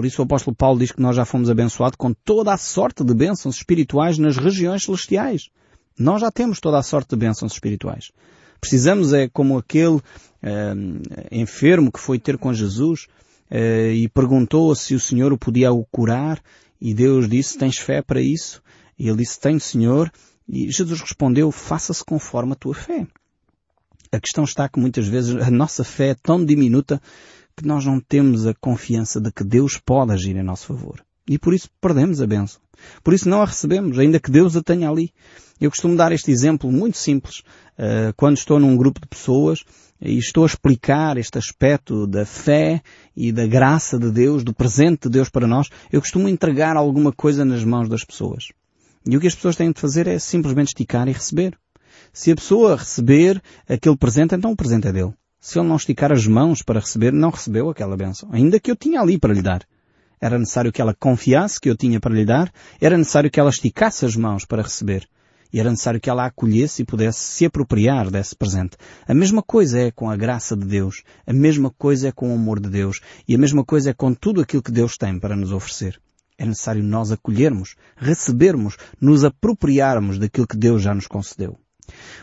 Por 0.00 0.06
isso 0.06 0.22
o 0.22 0.24
apóstolo 0.24 0.56
Paulo 0.56 0.78
diz 0.78 0.92
que 0.92 1.02
nós 1.02 1.14
já 1.14 1.26
fomos 1.26 1.50
abençoados 1.50 1.96
com 1.98 2.14
toda 2.14 2.54
a 2.54 2.56
sorte 2.56 3.04
de 3.04 3.12
bênçãos 3.12 3.56
espirituais 3.56 4.16
nas 4.16 4.38
regiões 4.38 4.82
celestiais. 4.82 5.50
Nós 5.98 6.22
já 6.22 6.30
temos 6.30 6.58
toda 6.58 6.78
a 6.78 6.82
sorte 6.82 7.10
de 7.10 7.16
bênçãos 7.16 7.52
espirituais. 7.52 8.10
Precisamos 8.58 9.12
é 9.12 9.28
como 9.28 9.58
aquele 9.58 9.96
uh, 9.96 10.02
enfermo 11.30 11.92
que 11.92 12.00
foi 12.00 12.18
ter 12.18 12.38
com 12.38 12.50
Jesus 12.54 13.08
uh, 13.50 13.92
e 13.92 14.08
perguntou 14.08 14.74
se 14.74 14.94
o 14.94 15.00
Senhor 15.00 15.34
o 15.34 15.38
podia 15.38 15.70
o 15.70 15.84
curar 15.84 16.42
e 16.80 16.94
Deus 16.94 17.28
disse, 17.28 17.58
tens 17.58 17.76
fé 17.76 18.00
para 18.00 18.22
isso? 18.22 18.62
E 18.98 19.06
ele 19.06 19.18
disse, 19.18 19.38
tenho 19.38 19.60
Senhor. 19.60 20.10
E 20.48 20.72
Jesus 20.72 20.98
respondeu, 21.02 21.52
faça-se 21.52 22.02
conforme 22.02 22.52
a 22.52 22.56
tua 22.56 22.72
fé. 22.72 23.06
A 24.10 24.18
questão 24.18 24.44
está 24.44 24.66
que 24.66 24.80
muitas 24.80 25.06
vezes 25.06 25.36
a 25.36 25.50
nossa 25.50 25.84
fé 25.84 26.08
é 26.08 26.14
tão 26.14 26.42
diminuta 26.42 27.02
que 27.60 27.68
nós 27.68 27.84
não 27.84 28.00
temos 28.00 28.46
a 28.46 28.54
confiança 28.54 29.20
de 29.20 29.30
que 29.30 29.44
Deus 29.44 29.78
pode 29.78 30.12
agir 30.12 30.36
em 30.36 30.42
nosso 30.42 30.66
favor. 30.66 31.02
E 31.28 31.38
por 31.38 31.54
isso 31.54 31.68
perdemos 31.80 32.20
a 32.20 32.26
bênção. 32.26 32.60
Por 33.04 33.14
isso 33.14 33.28
não 33.28 33.42
a 33.42 33.46
recebemos, 33.46 33.98
ainda 33.98 34.18
que 34.18 34.30
Deus 34.30 34.56
a 34.56 34.62
tenha 34.62 34.88
ali. 34.88 35.12
Eu 35.60 35.70
costumo 35.70 35.96
dar 35.96 36.12
este 36.12 36.30
exemplo 36.30 36.72
muito 36.72 36.96
simples 36.96 37.40
uh, 37.78 38.12
quando 38.16 38.36
estou 38.36 38.58
num 38.58 38.76
grupo 38.76 39.00
de 39.00 39.06
pessoas 39.06 39.62
e 40.00 40.16
estou 40.16 40.44
a 40.44 40.46
explicar 40.46 41.18
este 41.18 41.36
aspecto 41.36 42.06
da 42.06 42.24
fé 42.24 42.82
e 43.14 43.30
da 43.30 43.46
graça 43.46 43.98
de 43.98 44.10
Deus, 44.10 44.42
do 44.42 44.54
presente 44.54 45.02
de 45.02 45.10
Deus 45.10 45.28
para 45.28 45.46
nós. 45.46 45.68
Eu 45.92 46.00
costumo 46.00 46.28
entregar 46.28 46.76
alguma 46.76 47.12
coisa 47.12 47.44
nas 47.44 47.62
mãos 47.62 47.88
das 47.88 48.04
pessoas. 48.04 48.48
E 49.06 49.16
o 49.16 49.20
que 49.20 49.26
as 49.26 49.34
pessoas 49.34 49.56
têm 49.56 49.70
de 49.70 49.80
fazer 49.80 50.06
é 50.06 50.18
simplesmente 50.18 50.68
esticar 50.68 51.06
e 51.08 51.12
receber. 51.12 51.56
Se 52.12 52.32
a 52.32 52.34
pessoa 52.34 52.76
receber 52.76 53.42
aquele 53.68 53.96
presente, 53.96 54.34
então 54.34 54.52
o 54.52 54.56
presente 54.56 54.88
é 54.88 54.92
dele. 54.92 55.14
Se 55.40 55.58
ele 55.58 55.68
não 55.68 55.76
esticar 55.76 56.12
as 56.12 56.26
mãos 56.26 56.60
para 56.60 56.80
receber, 56.80 57.14
não 57.14 57.30
recebeu 57.30 57.70
aquela 57.70 57.96
bênção. 57.96 58.28
Ainda 58.30 58.60
que 58.60 58.70
eu 58.70 58.76
tinha 58.76 59.00
ali 59.00 59.18
para 59.18 59.32
lhe 59.32 59.40
dar. 59.40 59.62
Era 60.20 60.38
necessário 60.38 60.70
que 60.70 60.82
ela 60.82 60.94
confiasse 60.94 61.58
que 61.58 61.70
eu 61.70 61.74
tinha 61.74 61.98
para 61.98 62.14
lhe 62.14 62.26
dar. 62.26 62.52
Era 62.78 62.98
necessário 62.98 63.30
que 63.30 63.40
ela 63.40 63.48
esticasse 63.48 64.04
as 64.04 64.14
mãos 64.14 64.44
para 64.44 64.62
receber. 64.62 65.08
E 65.50 65.58
era 65.58 65.70
necessário 65.70 65.98
que 65.98 66.10
ela 66.10 66.26
acolhesse 66.26 66.82
e 66.82 66.84
pudesse 66.84 67.20
se 67.20 67.46
apropriar 67.46 68.10
desse 68.10 68.36
presente. 68.36 68.76
A 69.08 69.14
mesma 69.14 69.42
coisa 69.42 69.80
é 69.80 69.90
com 69.90 70.10
a 70.10 70.16
graça 70.16 70.54
de 70.54 70.66
Deus. 70.66 71.02
A 71.26 71.32
mesma 71.32 71.70
coisa 71.70 72.08
é 72.08 72.12
com 72.12 72.30
o 72.30 72.34
amor 72.34 72.60
de 72.60 72.68
Deus. 72.68 73.00
E 73.26 73.34
a 73.34 73.38
mesma 73.38 73.64
coisa 73.64 73.90
é 73.90 73.94
com 73.94 74.12
tudo 74.12 74.42
aquilo 74.42 74.62
que 74.62 74.70
Deus 74.70 74.98
tem 74.98 75.18
para 75.18 75.34
nos 75.34 75.52
oferecer. 75.52 75.98
É 76.36 76.44
necessário 76.44 76.82
nós 76.84 77.10
acolhermos, 77.10 77.76
recebermos, 77.96 78.76
nos 79.00 79.24
apropriarmos 79.24 80.18
daquilo 80.18 80.46
que 80.46 80.56
Deus 80.56 80.82
já 80.82 80.94
nos 80.94 81.06
concedeu. 81.06 81.58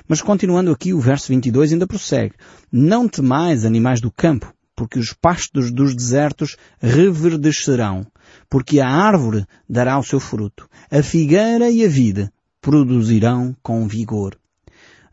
Mas 0.07 0.21
continuando 0.21 0.71
aqui, 0.71 0.93
o 0.93 0.99
verso 0.99 1.29
22 1.29 1.73
ainda 1.73 1.87
prossegue. 1.87 2.35
Não 2.71 3.07
temais 3.07 3.65
animais 3.65 4.01
do 4.01 4.11
campo, 4.11 4.53
porque 4.75 4.99
os 4.99 5.13
pastos 5.13 5.71
dos 5.71 5.95
desertos 5.95 6.55
reverdecerão, 6.79 8.05
porque 8.49 8.79
a 8.79 8.87
árvore 8.87 9.45
dará 9.67 9.97
o 9.97 10.03
seu 10.03 10.19
fruto. 10.19 10.69
A 10.91 11.01
figueira 11.01 11.69
e 11.69 11.83
a 11.83 11.87
vide 11.87 12.29
produzirão 12.61 13.55
com 13.63 13.87
vigor. 13.87 14.37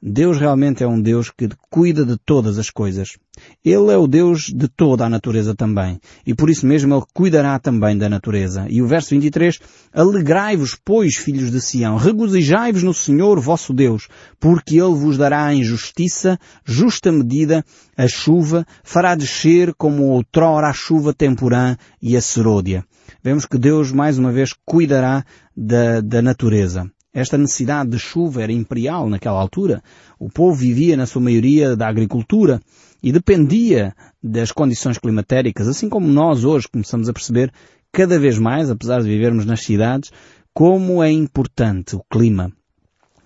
Deus 0.06 0.38
realmente 0.38 0.84
é 0.84 0.86
um 0.86 1.00
Deus 1.00 1.30
que 1.30 1.48
cuida 1.70 2.04
de 2.04 2.18
todas 2.18 2.58
as 2.58 2.68
coisas. 2.68 3.16
Ele 3.64 3.90
é 3.90 3.96
o 3.96 4.06
Deus 4.06 4.52
de 4.54 4.68
toda 4.68 5.06
a 5.06 5.08
natureza 5.08 5.54
também. 5.54 5.98
E 6.26 6.34
por 6.34 6.50
isso 6.50 6.66
mesmo 6.66 6.94
Ele 6.94 7.04
cuidará 7.14 7.58
também 7.58 7.96
da 7.96 8.08
natureza. 8.08 8.66
E 8.68 8.82
o 8.82 8.86
verso 8.86 9.10
23, 9.10 9.58
Alegrai-vos, 9.92 10.76
pois, 10.84 11.16
filhos 11.16 11.50
de 11.50 11.60
Sião, 11.60 11.96
regozijai-vos 11.96 12.82
no 12.82 12.92
Senhor 12.92 13.40
vosso 13.40 13.72
Deus, 13.72 14.08
porque 14.38 14.76
Ele 14.76 14.94
vos 14.94 15.16
dará 15.16 15.54
em 15.54 15.64
justiça, 15.64 16.38
justa 16.64 17.10
medida, 17.10 17.64
a 17.96 18.06
chuva, 18.06 18.66
fará 18.82 19.14
descer 19.14 19.72
como 19.74 20.04
outrora 20.10 20.68
a 20.68 20.72
chuva 20.72 21.14
temporã 21.14 21.76
e 22.02 22.16
a 22.16 22.20
serôdia. 22.20 22.84
Vemos 23.22 23.46
que 23.46 23.56
Deus 23.56 23.92
mais 23.92 24.18
uma 24.18 24.32
vez 24.32 24.52
cuidará 24.66 25.24
da, 25.56 26.00
da 26.00 26.20
natureza. 26.20 26.90
Esta 27.14 27.38
necessidade 27.38 27.90
de 27.90 27.98
chuva 27.98 28.42
era 28.42 28.52
imperial 28.52 29.08
naquela 29.08 29.40
altura. 29.40 29.80
O 30.18 30.28
povo 30.28 30.56
vivia, 30.56 30.96
na 30.96 31.06
sua 31.06 31.22
maioria, 31.22 31.76
da 31.76 31.86
agricultura 31.86 32.60
e 33.04 33.12
dependia 33.12 33.94
das 34.22 34.50
condições 34.50 34.96
climatéricas, 34.96 35.68
assim 35.68 35.90
como 35.90 36.08
nós 36.08 36.42
hoje 36.42 36.66
começamos 36.66 37.06
a 37.06 37.12
perceber 37.12 37.52
cada 37.92 38.18
vez 38.18 38.38
mais, 38.38 38.70
apesar 38.70 39.02
de 39.02 39.08
vivermos 39.10 39.44
nas 39.44 39.62
cidades, 39.62 40.10
como 40.54 41.02
é 41.02 41.12
importante 41.12 41.94
o 41.94 42.02
clima. 42.10 42.50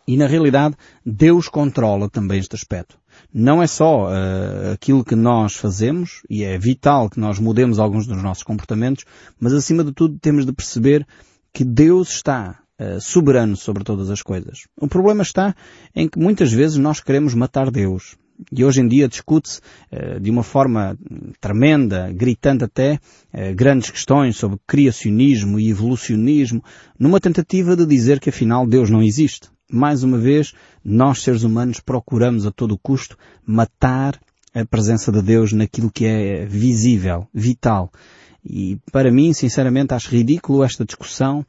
E 0.04 0.16
na 0.16 0.26
realidade, 0.26 0.74
Deus 1.06 1.48
controla 1.48 2.10
também 2.10 2.40
este 2.40 2.56
aspecto. 2.56 2.98
Não 3.32 3.62
é 3.62 3.68
só 3.68 4.06
uh, 4.06 4.72
aquilo 4.72 5.04
que 5.04 5.14
nós 5.14 5.54
fazemos, 5.54 6.22
e 6.28 6.42
é 6.42 6.58
vital 6.58 7.08
que 7.08 7.20
nós 7.20 7.38
mudemos 7.38 7.78
alguns 7.78 8.04
dos 8.04 8.20
nossos 8.20 8.42
comportamentos, 8.42 9.04
mas 9.38 9.52
acima 9.52 9.84
de 9.84 9.92
tudo 9.92 10.18
temos 10.18 10.44
de 10.44 10.52
perceber 10.52 11.06
que 11.52 11.64
Deus 11.64 12.10
está 12.10 12.58
uh, 12.80 13.00
soberano 13.00 13.56
sobre 13.56 13.84
todas 13.84 14.10
as 14.10 14.22
coisas. 14.22 14.66
O 14.80 14.88
problema 14.88 15.22
está 15.22 15.54
em 15.94 16.08
que 16.08 16.18
muitas 16.18 16.52
vezes 16.52 16.78
nós 16.78 16.98
queremos 16.98 17.32
matar 17.32 17.70
Deus. 17.70 18.16
E 18.52 18.64
hoje 18.64 18.80
em 18.80 18.88
dia 18.88 19.08
discute-se 19.08 19.60
uh, 19.92 20.20
de 20.20 20.30
uma 20.30 20.42
forma 20.42 20.96
tremenda, 21.40 22.12
gritante 22.12 22.64
até, 22.64 23.00
uh, 23.34 23.54
grandes 23.54 23.90
questões 23.90 24.36
sobre 24.36 24.58
criacionismo 24.66 25.58
e 25.58 25.70
evolucionismo, 25.70 26.62
numa 26.98 27.20
tentativa 27.20 27.76
de 27.76 27.84
dizer 27.84 28.20
que 28.20 28.30
afinal 28.30 28.66
Deus 28.66 28.90
não 28.90 29.02
existe. 29.02 29.48
Mais 29.70 30.02
uma 30.02 30.18
vez, 30.18 30.54
nós 30.84 31.22
seres 31.22 31.42
humanos 31.42 31.80
procuramos 31.80 32.46
a 32.46 32.50
todo 32.50 32.78
custo 32.78 33.18
matar 33.44 34.18
a 34.54 34.64
presença 34.64 35.12
de 35.12 35.20
Deus 35.20 35.52
naquilo 35.52 35.90
que 35.90 36.06
é 36.06 36.46
visível, 36.46 37.28
vital. 37.34 37.92
E 38.44 38.78
para 38.90 39.10
mim, 39.10 39.32
sinceramente, 39.32 39.92
acho 39.92 40.10
ridículo 40.10 40.64
esta 40.64 40.84
discussão 40.84 41.44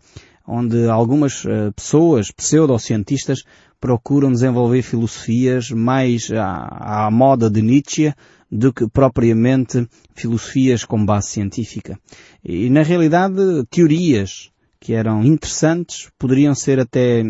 onde 0.49 0.89
algumas 0.89 1.45
uh, 1.45 1.71
pessoas, 1.75 2.31
pseudocientistas, 2.31 3.43
procuram 3.79 4.31
desenvolver 4.31 4.81
filosofias 4.81 5.69
mais 5.71 6.31
à, 6.31 7.05
à, 7.05 7.11
moda 7.11 7.49
de 7.49 7.61
Nietzsche 7.61 8.13
do 8.51 8.73
que 8.73 8.87
propriamente 8.87 9.87
filosofias 10.15 10.83
com 10.83 11.05
base 11.05 11.29
científica. 11.29 11.97
E 12.43 12.69
na 12.69 12.81
realidade, 12.81 13.35
teorias 13.69 14.51
que 14.79 14.93
eram 14.93 15.23
interessantes, 15.23 16.09
poderiam 16.17 16.55
ser 16.55 16.79
até 16.79 17.23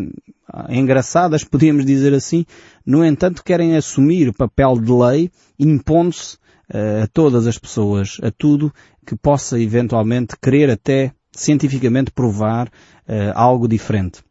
ah, 0.48 0.74
engraçadas, 0.74 1.42
podíamos 1.44 1.84
dizer 1.84 2.14
assim, 2.14 2.46
no 2.86 3.04
entanto 3.04 3.44
querem 3.44 3.76
assumir 3.76 4.28
o 4.28 4.34
papel 4.34 4.80
de 4.80 4.92
lei, 4.92 5.30
impondo-se 5.58 6.36
uh, 6.72 7.04
a 7.04 7.06
todas 7.08 7.46
as 7.46 7.58
pessoas, 7.58 8.18
a 8.22 8.30
tudo 8.30 8.72
que 9.04 9.16
possa 9.16 9.60
eventualmente 9.60 10.36
querer 10.40 10.70
até 10.70 11.12
cientificamente 11.32 12.12
provar 12.12 12.68
uh, 12.68 13.32
algo 13.34 13.66
diferente. 13.66 14.22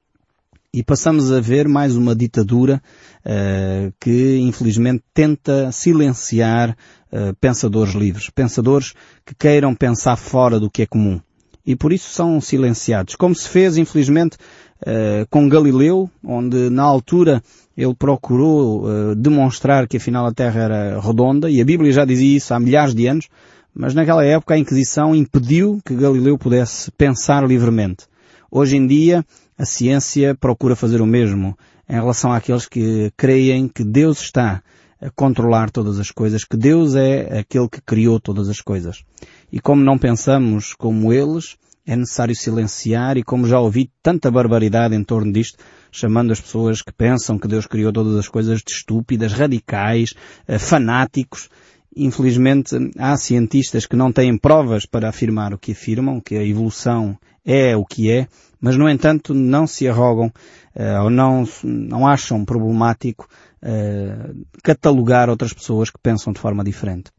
E 0.71 0.83
passamos 0.83 1.31
a 1.31 1.39
ver 1.39 1.67
mais 1.67 1.95
uma 1.95 2.15
ditadura 2.15 2.79
uh, 3.25 3.91
que 3.99 4.37
infelizmente 4.37 5.03
tenta 5.15 5.71
silenciar 5.71 6.77
uh, 7.11 7.35
pensadores 7.41 7.95
livres, 7.95 8.29
pensadores 8.29 8.93
que 9.25 9.33
queiram 9.33 9.73
pensar 9.73 10.15
fora 10.15 10.59
do 10.59 10.69
que 10.69 10.83
é 10.83 10.85
comum. 10.85 11.19
E 11.65 11.75
por 11.75 11.91
isso 11.91 12.11
são 12.11 12.39
silenciados. 12.39 13.15
Como 13.15 13.33
se 13.33 13.49
fez, 13.49 13.77
infelizmente, 13.77 14.37
uh, 14.83 15.25
com 15.31 15.49
Galileu, 15.49 16.07
onde 16.23 16.69
na 16.69 16.83
altura 16.83 17.41
ele 17.75 17.95
procurou 17.95 19.15
demonstrar 19.15 19.87
que 19.87 19.97
afinal 19.97 20.27
a 20.27 20.33
Terra 20.33 20.61
era 20.61 20.99
redonda, 20.99 21.49
e 21.49 21.59
a 21.59 21.65
Bíblia 21.65 21.91
já 21.91 22.05
dizia 22.05 22.37
isso 22.37 22.53
há 22.53 22.59
milhares 22.59 22.93
de 22.93 23.07
anos, 23.07 23.27
mas 23.73 23.95
naquela 23.95 24.23
época 24.23 24.53
a 24.53 24.59
Inquisição 24.59 25.15
impediu 25.15 25.79
que 25.83 25.95
Galileu 25.95 26.37
pudesse 26.37 26.91
pensar 26.91 27.47
livremente. 27.47 28.05
Hoje 28.51 28.75
em 28.75 28.85
dia, 28.85 29.25
a 29.59 29.65
ciência 29.65 30.33
procura 30.33 30.73
fazer 30.73 31.01
o 31.01 31.05
mesmo 31.05 31.57
em 31.87 31.95
relação 31.95 32.31
àqueles 32.31 32.65
que 32.65 33.11
creem 33.17 33.67
que 33.67 33.83
Deus 33.83 34.21
está 34.21 34.63
a 35.01 35.09
controlar 35.09 35.69
todas 35.69 35.99
as 35.99 36.11
coisas, 36.11 36.45
que 36.45 36.55
Deus 36.55 36.95
é 36.95 37.39
aquele 37.39 37.67
que 37.67 37.81
criou 37.81 38.21
todas 38.21 38.47
as 38.47 38.61
coisas. 38.61 39.03
E 39.51 39.59
como 39.59 39.83
não 39.83 39.97
pensamos 39.97 40.73
como 40.73 41.11
eles, 41.11 41.57
é 41.85 41.93
necessário 41.93 42.35
silenciar 42.35 43.17
e 43.17 43.23
como 43.23 43.47
já 43.47 43.59
ouvi 43.59 43.91
tanta 44.01 44.31
barbaridade 44.31 44.95
em 44.95 45.03
torno 45.03 45.33
disto, 45.33 45.57
chamando 45.91 46.31
as 46.31 46.39
pessoas 46.39 46.81
que 46.81 46.93
pensam 46.93 47.37
que 47.37 47.47
Deus 47.47 47.67
criou 47.67 47.91
todas 47.91 48.15
as 48.15 48.29
coisas 48.29 48.61
de 48.65 48.71
estúpidas, 48.71 49.33
radicais, 49.33 50.13
eh, 50.47 50.57
fanáticos, 50.57 51.49
Infelizmente, 51.95 52.75
há 52.97 53.17
cientistas 53.17 53.85
que 53.85 53.95
não 53.95 54.11
têm 54.11 54.37
provas 54.37 54.85
para 54.85 55.09
afirmar 55.09 55.53
o 55.53 55.57
que 55.57 55.71
afirmam, 55.71 56.21
que 56.21 56.35
a 56.35 56.45
evolução 56.45 57.17
é 57.49 57.75
o 57.75 57.83
que 57.83 58.11
é, 58.11 58.27
mas 58.61 58.77
no 58.77 58.87
entanto 58.87 59.33
não 59.33 59.65
se 59.65 59.87
arrogam 59.87 60.27
uh, 60.27 61.03
ou 61.03 61.09
não, 61.09 61.43
não 61.63 62.07
acham 62.07 62.45
problemático 62.45 63.27
uh, 63.63 64.45
catalogar 64.63 65.29
outras 65.29 65.51
pessoas 65.51 65.89
que 65.89 65.97
pensam 65.97 66.31
de 66.31 66.39
forma 66.39 66.63
diferente. 66.63 67.11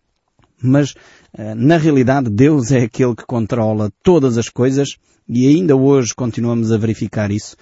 Mas, 0.63 0.93
uh, 0.93 1.55
na 1.57 1.77
realidade, 1.79 2.31
Deus 2.31 2.71
é 2.71 2.83
aquele 2.83 3.17
que 3.17 3.27
controla 3.27 3.91
todas 4.05 4.39
as 4.39 4.49
coisas 4.49 4.97
e 5.29 5.49
ainda 5.49 5.75
hoje 5.75 6.15
continuamos 6.15 6.71
a 6.71 6.79
verificar 6.79 7.31
isso. 7.31 7.57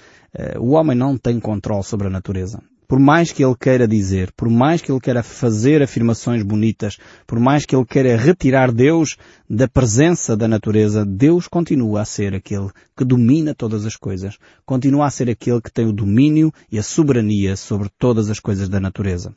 o 0.59 0.70
homem 0.70 0.96
não 0.96 1.16
tem 1.16 1.38
controle 1.40 1.85
sobre 1.85 2.07
a 2.07 2.11
natureza 2.11 2.62
por 2.88 2.98
mais 2.98 3.31
que 3.31 3.44
ele 3.44 3.55
queira 3.55 3.87
dizer, 3.87 4.33
por 4.35 4.48
mais 4.48 4.81
que 4.81 4.90
ele 4.90 4.98
queira 4.98 5.22
fazer 5.22 5.83
afirmações 5.83 6.42
bonitas, 6.42 6.96
por 7.27 7.38
mais 7.38 7.66
que 7.66 7.77
ele 7.77 7.85
queira 7.85 8.16
retirar 8.16 8.72
Deus 8.72 9.14
da 9.48 9.68
presença 9.68 10.35
da 10.35 10.48
natureza, 10.48 11.05
Deus 11.05 11.46
continua 11.46 12.01
a 12.01 12.05
ser 12.07 12.35
aquele 12.35 12.70
que 12.96 13.05
domina 13.05 13.55
todas 13.55 13.85
as 13.85 13.94
coisas, 13.94 14.38
continua 14.64 15.07
a 15.07 15.11
ser 15.11 15.29
aquele 15.29 15.61
que 15.61 15.70
tem 15.70 15.87
o 15.87 15.92
domínio 15.92 16.51
e 16.72 16.79
a 16.79 16.83
soberania 16.83 17.57
sobre 17.57 17.90
todas 17.98 18.31
as 18.31 18.40
coisas 18.40 18.70
da 18.70 18.81
natureza. 18.81 19.35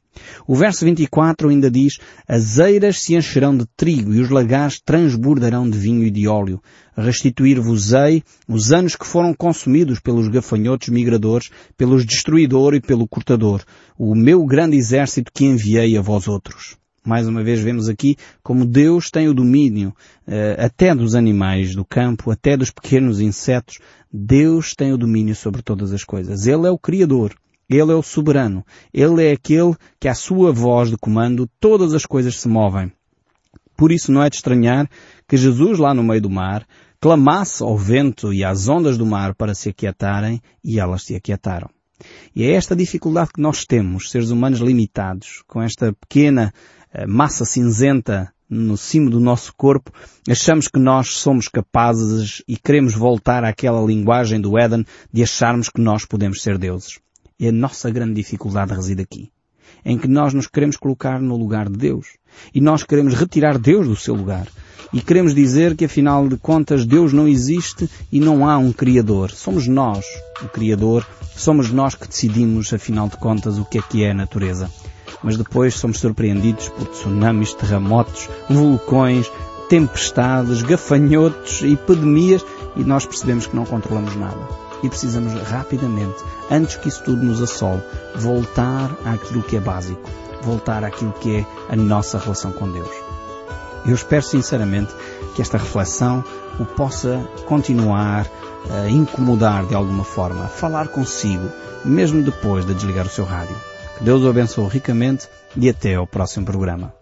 O 0.47 0.55
verso 0.55 0.85
24 0.85 1.49
ainda 1.49 1.69
diz, 1.69 1.97
as 2.25 2.57
eiras 2.57 3.01
se 3.01 3.15
encherão 3.15 3.55
de 3.55 3.65
trigo 3.75 4.13
e 4.13 4.21
os 4.21 4.29
lagares 4.29 4.79
transbordarão 4.79 5.69
de 5.69 5.77
vinho 5.77 6.03
e 6.03 6.09
de 6.09 6.25
óleo 6.25 6.61
restituir-vos-ei 6.95 8.23
os 8.47 8.71
anos 8.71 8.95
que 8.95 9.05
foram 9.05 9.33
consumidos 9.33 9.99
pelos 9.99 10.27
gafanhotos 10.27 10.89
migradores, 10.89 11.49
pelos 11.77 12.05
destruidor 12.05 12.73
e 12.73 12.81
pelo 12.81 13.07
cortador, 13.07 13.40
o 13.97 14.15
meu 14.15 14.45
grande 14.45 14.77
exército 14.77 15.31
que 15.33 15.45
enviei 15.45 15.97
a 15.97 16.01
vós 16.01 16.27
outros. 16.27 16.77
Mais 17.03 17.27
uma 17.27 17.43
vez 17.43 17.59
vemos 17.59 17.89
aqui 17.89 18.15
como 18.43 18.63
Deus 18.63 19.09
tem 19.09 19.27
o 19.27 19.33
domínio 19.33 19.93
eh, 20.27 20.55
até 20.59 20.93
dos 20.93 21.15
animais 21.15 21.73
do 21.73 21.83
campo, 21.83 22.29
até 22.29 22.55
dos 22.55 22.69
pequenos 22.69 23.19
insetos. 23.19 23.79
Deus 24.13 24.75
tem 24.75 24.93
o 24.93 24.97
domínio 24.97 25.35
sobre 25.35 25.63
todas 25.63 25.91
as 25.91 26.03
coisas. 26.03 26.45
Ele 26.45 26.67
é 26.67 26.69
o 26.69 26.77
Criador. 26.77 27.33
Ele 27.67 27.91
é 27.91 27.95
o 27.95 28.03
soberano. 28.03 28.63
Ele 28.93 29.23
é 29.25 29.31
aquele 29.31 29.75
que 29.99 30.07
à 30.07 30.13
sua 30.13 30.51
voz 30.51 30.91
de 30.91 30.97
comando 30.97 31.49
todas 31.59 31.95
as 31.95 32.05
coisas 32.05 32.39
se 32.39 32.47
movem. 32.47 32.91
Por 33.75 33.91
isso 33.91 34.11
não 34.11 34.21
é 34.21 34.29
de 34.29 34.35
estranhar 34.35 34.87
que 35.27 35.37
Jesus 35.37 35.79
lá 35.79 35.93
no 35.93 36.03
meio 36.03 36.21
do 36.21 36.29
mar 36.29 36.67
clamasse 36.99 37.63
ao 37.63 37.75
vento 37.75 38.31
e 38.31 38.43
às 38.43 38.69
ondas 38.69 38.95
do 38.95 39.07
mar 39.07 39.33
para 39.33 39.55
se 39.55 39.69
aquietarem 39.69 40.39
e 40.63 40.79
elas 40.79 41.01
se 41.01 41.15
aquietaram. 41.15 41.67
E 42.35 42.43
é 42.43 42.53
esta 42.53 42.75
dificuldade 42.75 43.31
que 43.33 43.41
nós 43.41 43.65
temos, 43.65 44.09
seres 44.09 44.29
humanos 44.29 44.59
limitados, 44.59 45.43
com 45.47 45.61
esta 45.61 45.93
pequena 45.93 46.53
eh, 46.93 47.05
massa 47.05 47.45
cinzenta 47.45 48.33
no 48.49 48.75
cimo 48.75 49.09
do 49.09 49.19
nosso 49.19 49.53
corpo, 49.55 49.91
achamos 50.29 50.67
que 50.67 50.79
nós 50.79 51.15
somos 51.15 51.47
capazes 51.47 52.43
e 52.47 52.57
queremos 52.57 52.93
voltar 52.93 53.45
àquela 53.45 53.81
linguagem 53.81 54.41
do 54.41 54.57
Éden 54.59 54.85
de 55.11 55.23
acharmos 55.23 55.69
que 55.69 55.79
nós 55.79 56.05
podemos 56.05 56.41
ser 56.41 56.57
deuses. 56.57 56.99
E 57.39 57.47
a 57.47 57.51
nossa 57.51 57.89
grande 57.89 58.15
dificuldade 58.15 58.73
reside 58.73 59.01
aqui 59.01 59.31
em 59.83 59.97
que 59.97 60.07
nós 60.07 60.33
nos 60.33 60.47
queremos 60.47 60.77
colocar 60.77 61.19
no 61.19 61.35
lugar 61.35 61.69
de 61.69 61.77
Deus. 61.77 62.17
E 62.53 62.61
nós 62.61 62.83
queremos 62.83 63.13
retirar 63.13 63.57
Deus 63.57 63.87
do 63.87 63.95
seu 63.95 64.15
lugar. 64.15 64.47
E 64.93 65.01
queremos 65.01 65.33
dizer 65.33 65.75
que 65.75 65.85
afinal 65.85 66.27
de 66.27 66.37
contas 66.37 66.85
Deus 66.85 67.13
não 67.13 67.27
existe 67.27 67.89
e 68.11 68.19
não 68.19 68.47
há 68.47 68.57
um 68.57 68.73
Criador. 68.73 69.31
Somos 69.31 69.67
nós 69.67 70.05
o 70.41 70.47
Criador. 70.47 71.05
Somos 71.35 71.71
nós 71.71 71.95
que 71.95 72.07
decidimos 72.07 72.73
afinal 72.73 73.07
de 73.07 73.17
contas 73.17 73.57
o 73.57 73.65
que 73.65 73.77
é 73.77 73.81
que 73.81 74.03
é 74.03 74.11
a 74.11 74.15
natureza. 74.15 74.69
Mas 75.23 75.37
depois 75.37 75.75
somos 75.75 75.99
surpreendidos 75.99 76.67
por 76.69 76.87
tsunamis, 76.87 77.53
terremotos, 77.53 78.27
vulcões, 78.49 79.31
tempestades, 79.69 80.61
gafanhotos, 80.61 81.63
epidemias 81.63 82.43
e 82.75 82.83
nós 82.83 83.05
percebemos 83.05 83.47
que 83.47 83.55
não 83.55 83.65
controlamos 83.65 84.15
nada 84.15 84.71
e 84.83 84.89
precisamos 84.89 85.33
rapidamente, 85.47 86.23
antes 86.49 86.75
que 86.75 86.87
isso 86.87 87.03
tudo 87.03 87.23
nos 87.23 87.41
assole, 87.41 87.81
voltar 88.15 88.91
àquilo 89.05 89.43
que 89.43 89.55
é 89.55 89.59
básico, 89.59 90.09
voltar 90.41 90.83
àquilo 90.83 91.13
que 91.13 91.37
é 91.37 91.45
a 91.69 91.75
nossa 91.75 92.17
relação 92.17 92.51
com 92.51 92.69
Deus. 92.69 92.89
Eu 93.85 93.95
espero 93.95 94.21
sinceramente 94.21 94.93
que 95.35 95.41
esta 95.41 95.57
reflexão 95.57 96.23
o 96.59 96.65
possa 96.65 97.27
continuar 97.45 98.27
a 98.69 98.89
incomodar 98.89 99.65
de 99.65 99.73
alguma 99.73 100.03
forma, 100.03 100.45
a 100.45 100.47
falar 100.47 100.89
consigo, 100.89 101.49
mesmo 101.83 102.21
depois 102.21 102.65
de 102.65 102.73
desligar 102.73 103.05
o 103.05 103.09
seu 103.09 103.25
rádio. 103.25 103.55
Que 103.97 104.03
Deus 104.03 104.23
o 104.23 104.29
abençoe 104.29 104.67
ricamente 104.67 105.27
e 105.55 105.67
até 105.67 105.95
ao 105.95 106.05
próximo 106.05 106.45
programa. 106.45 107.00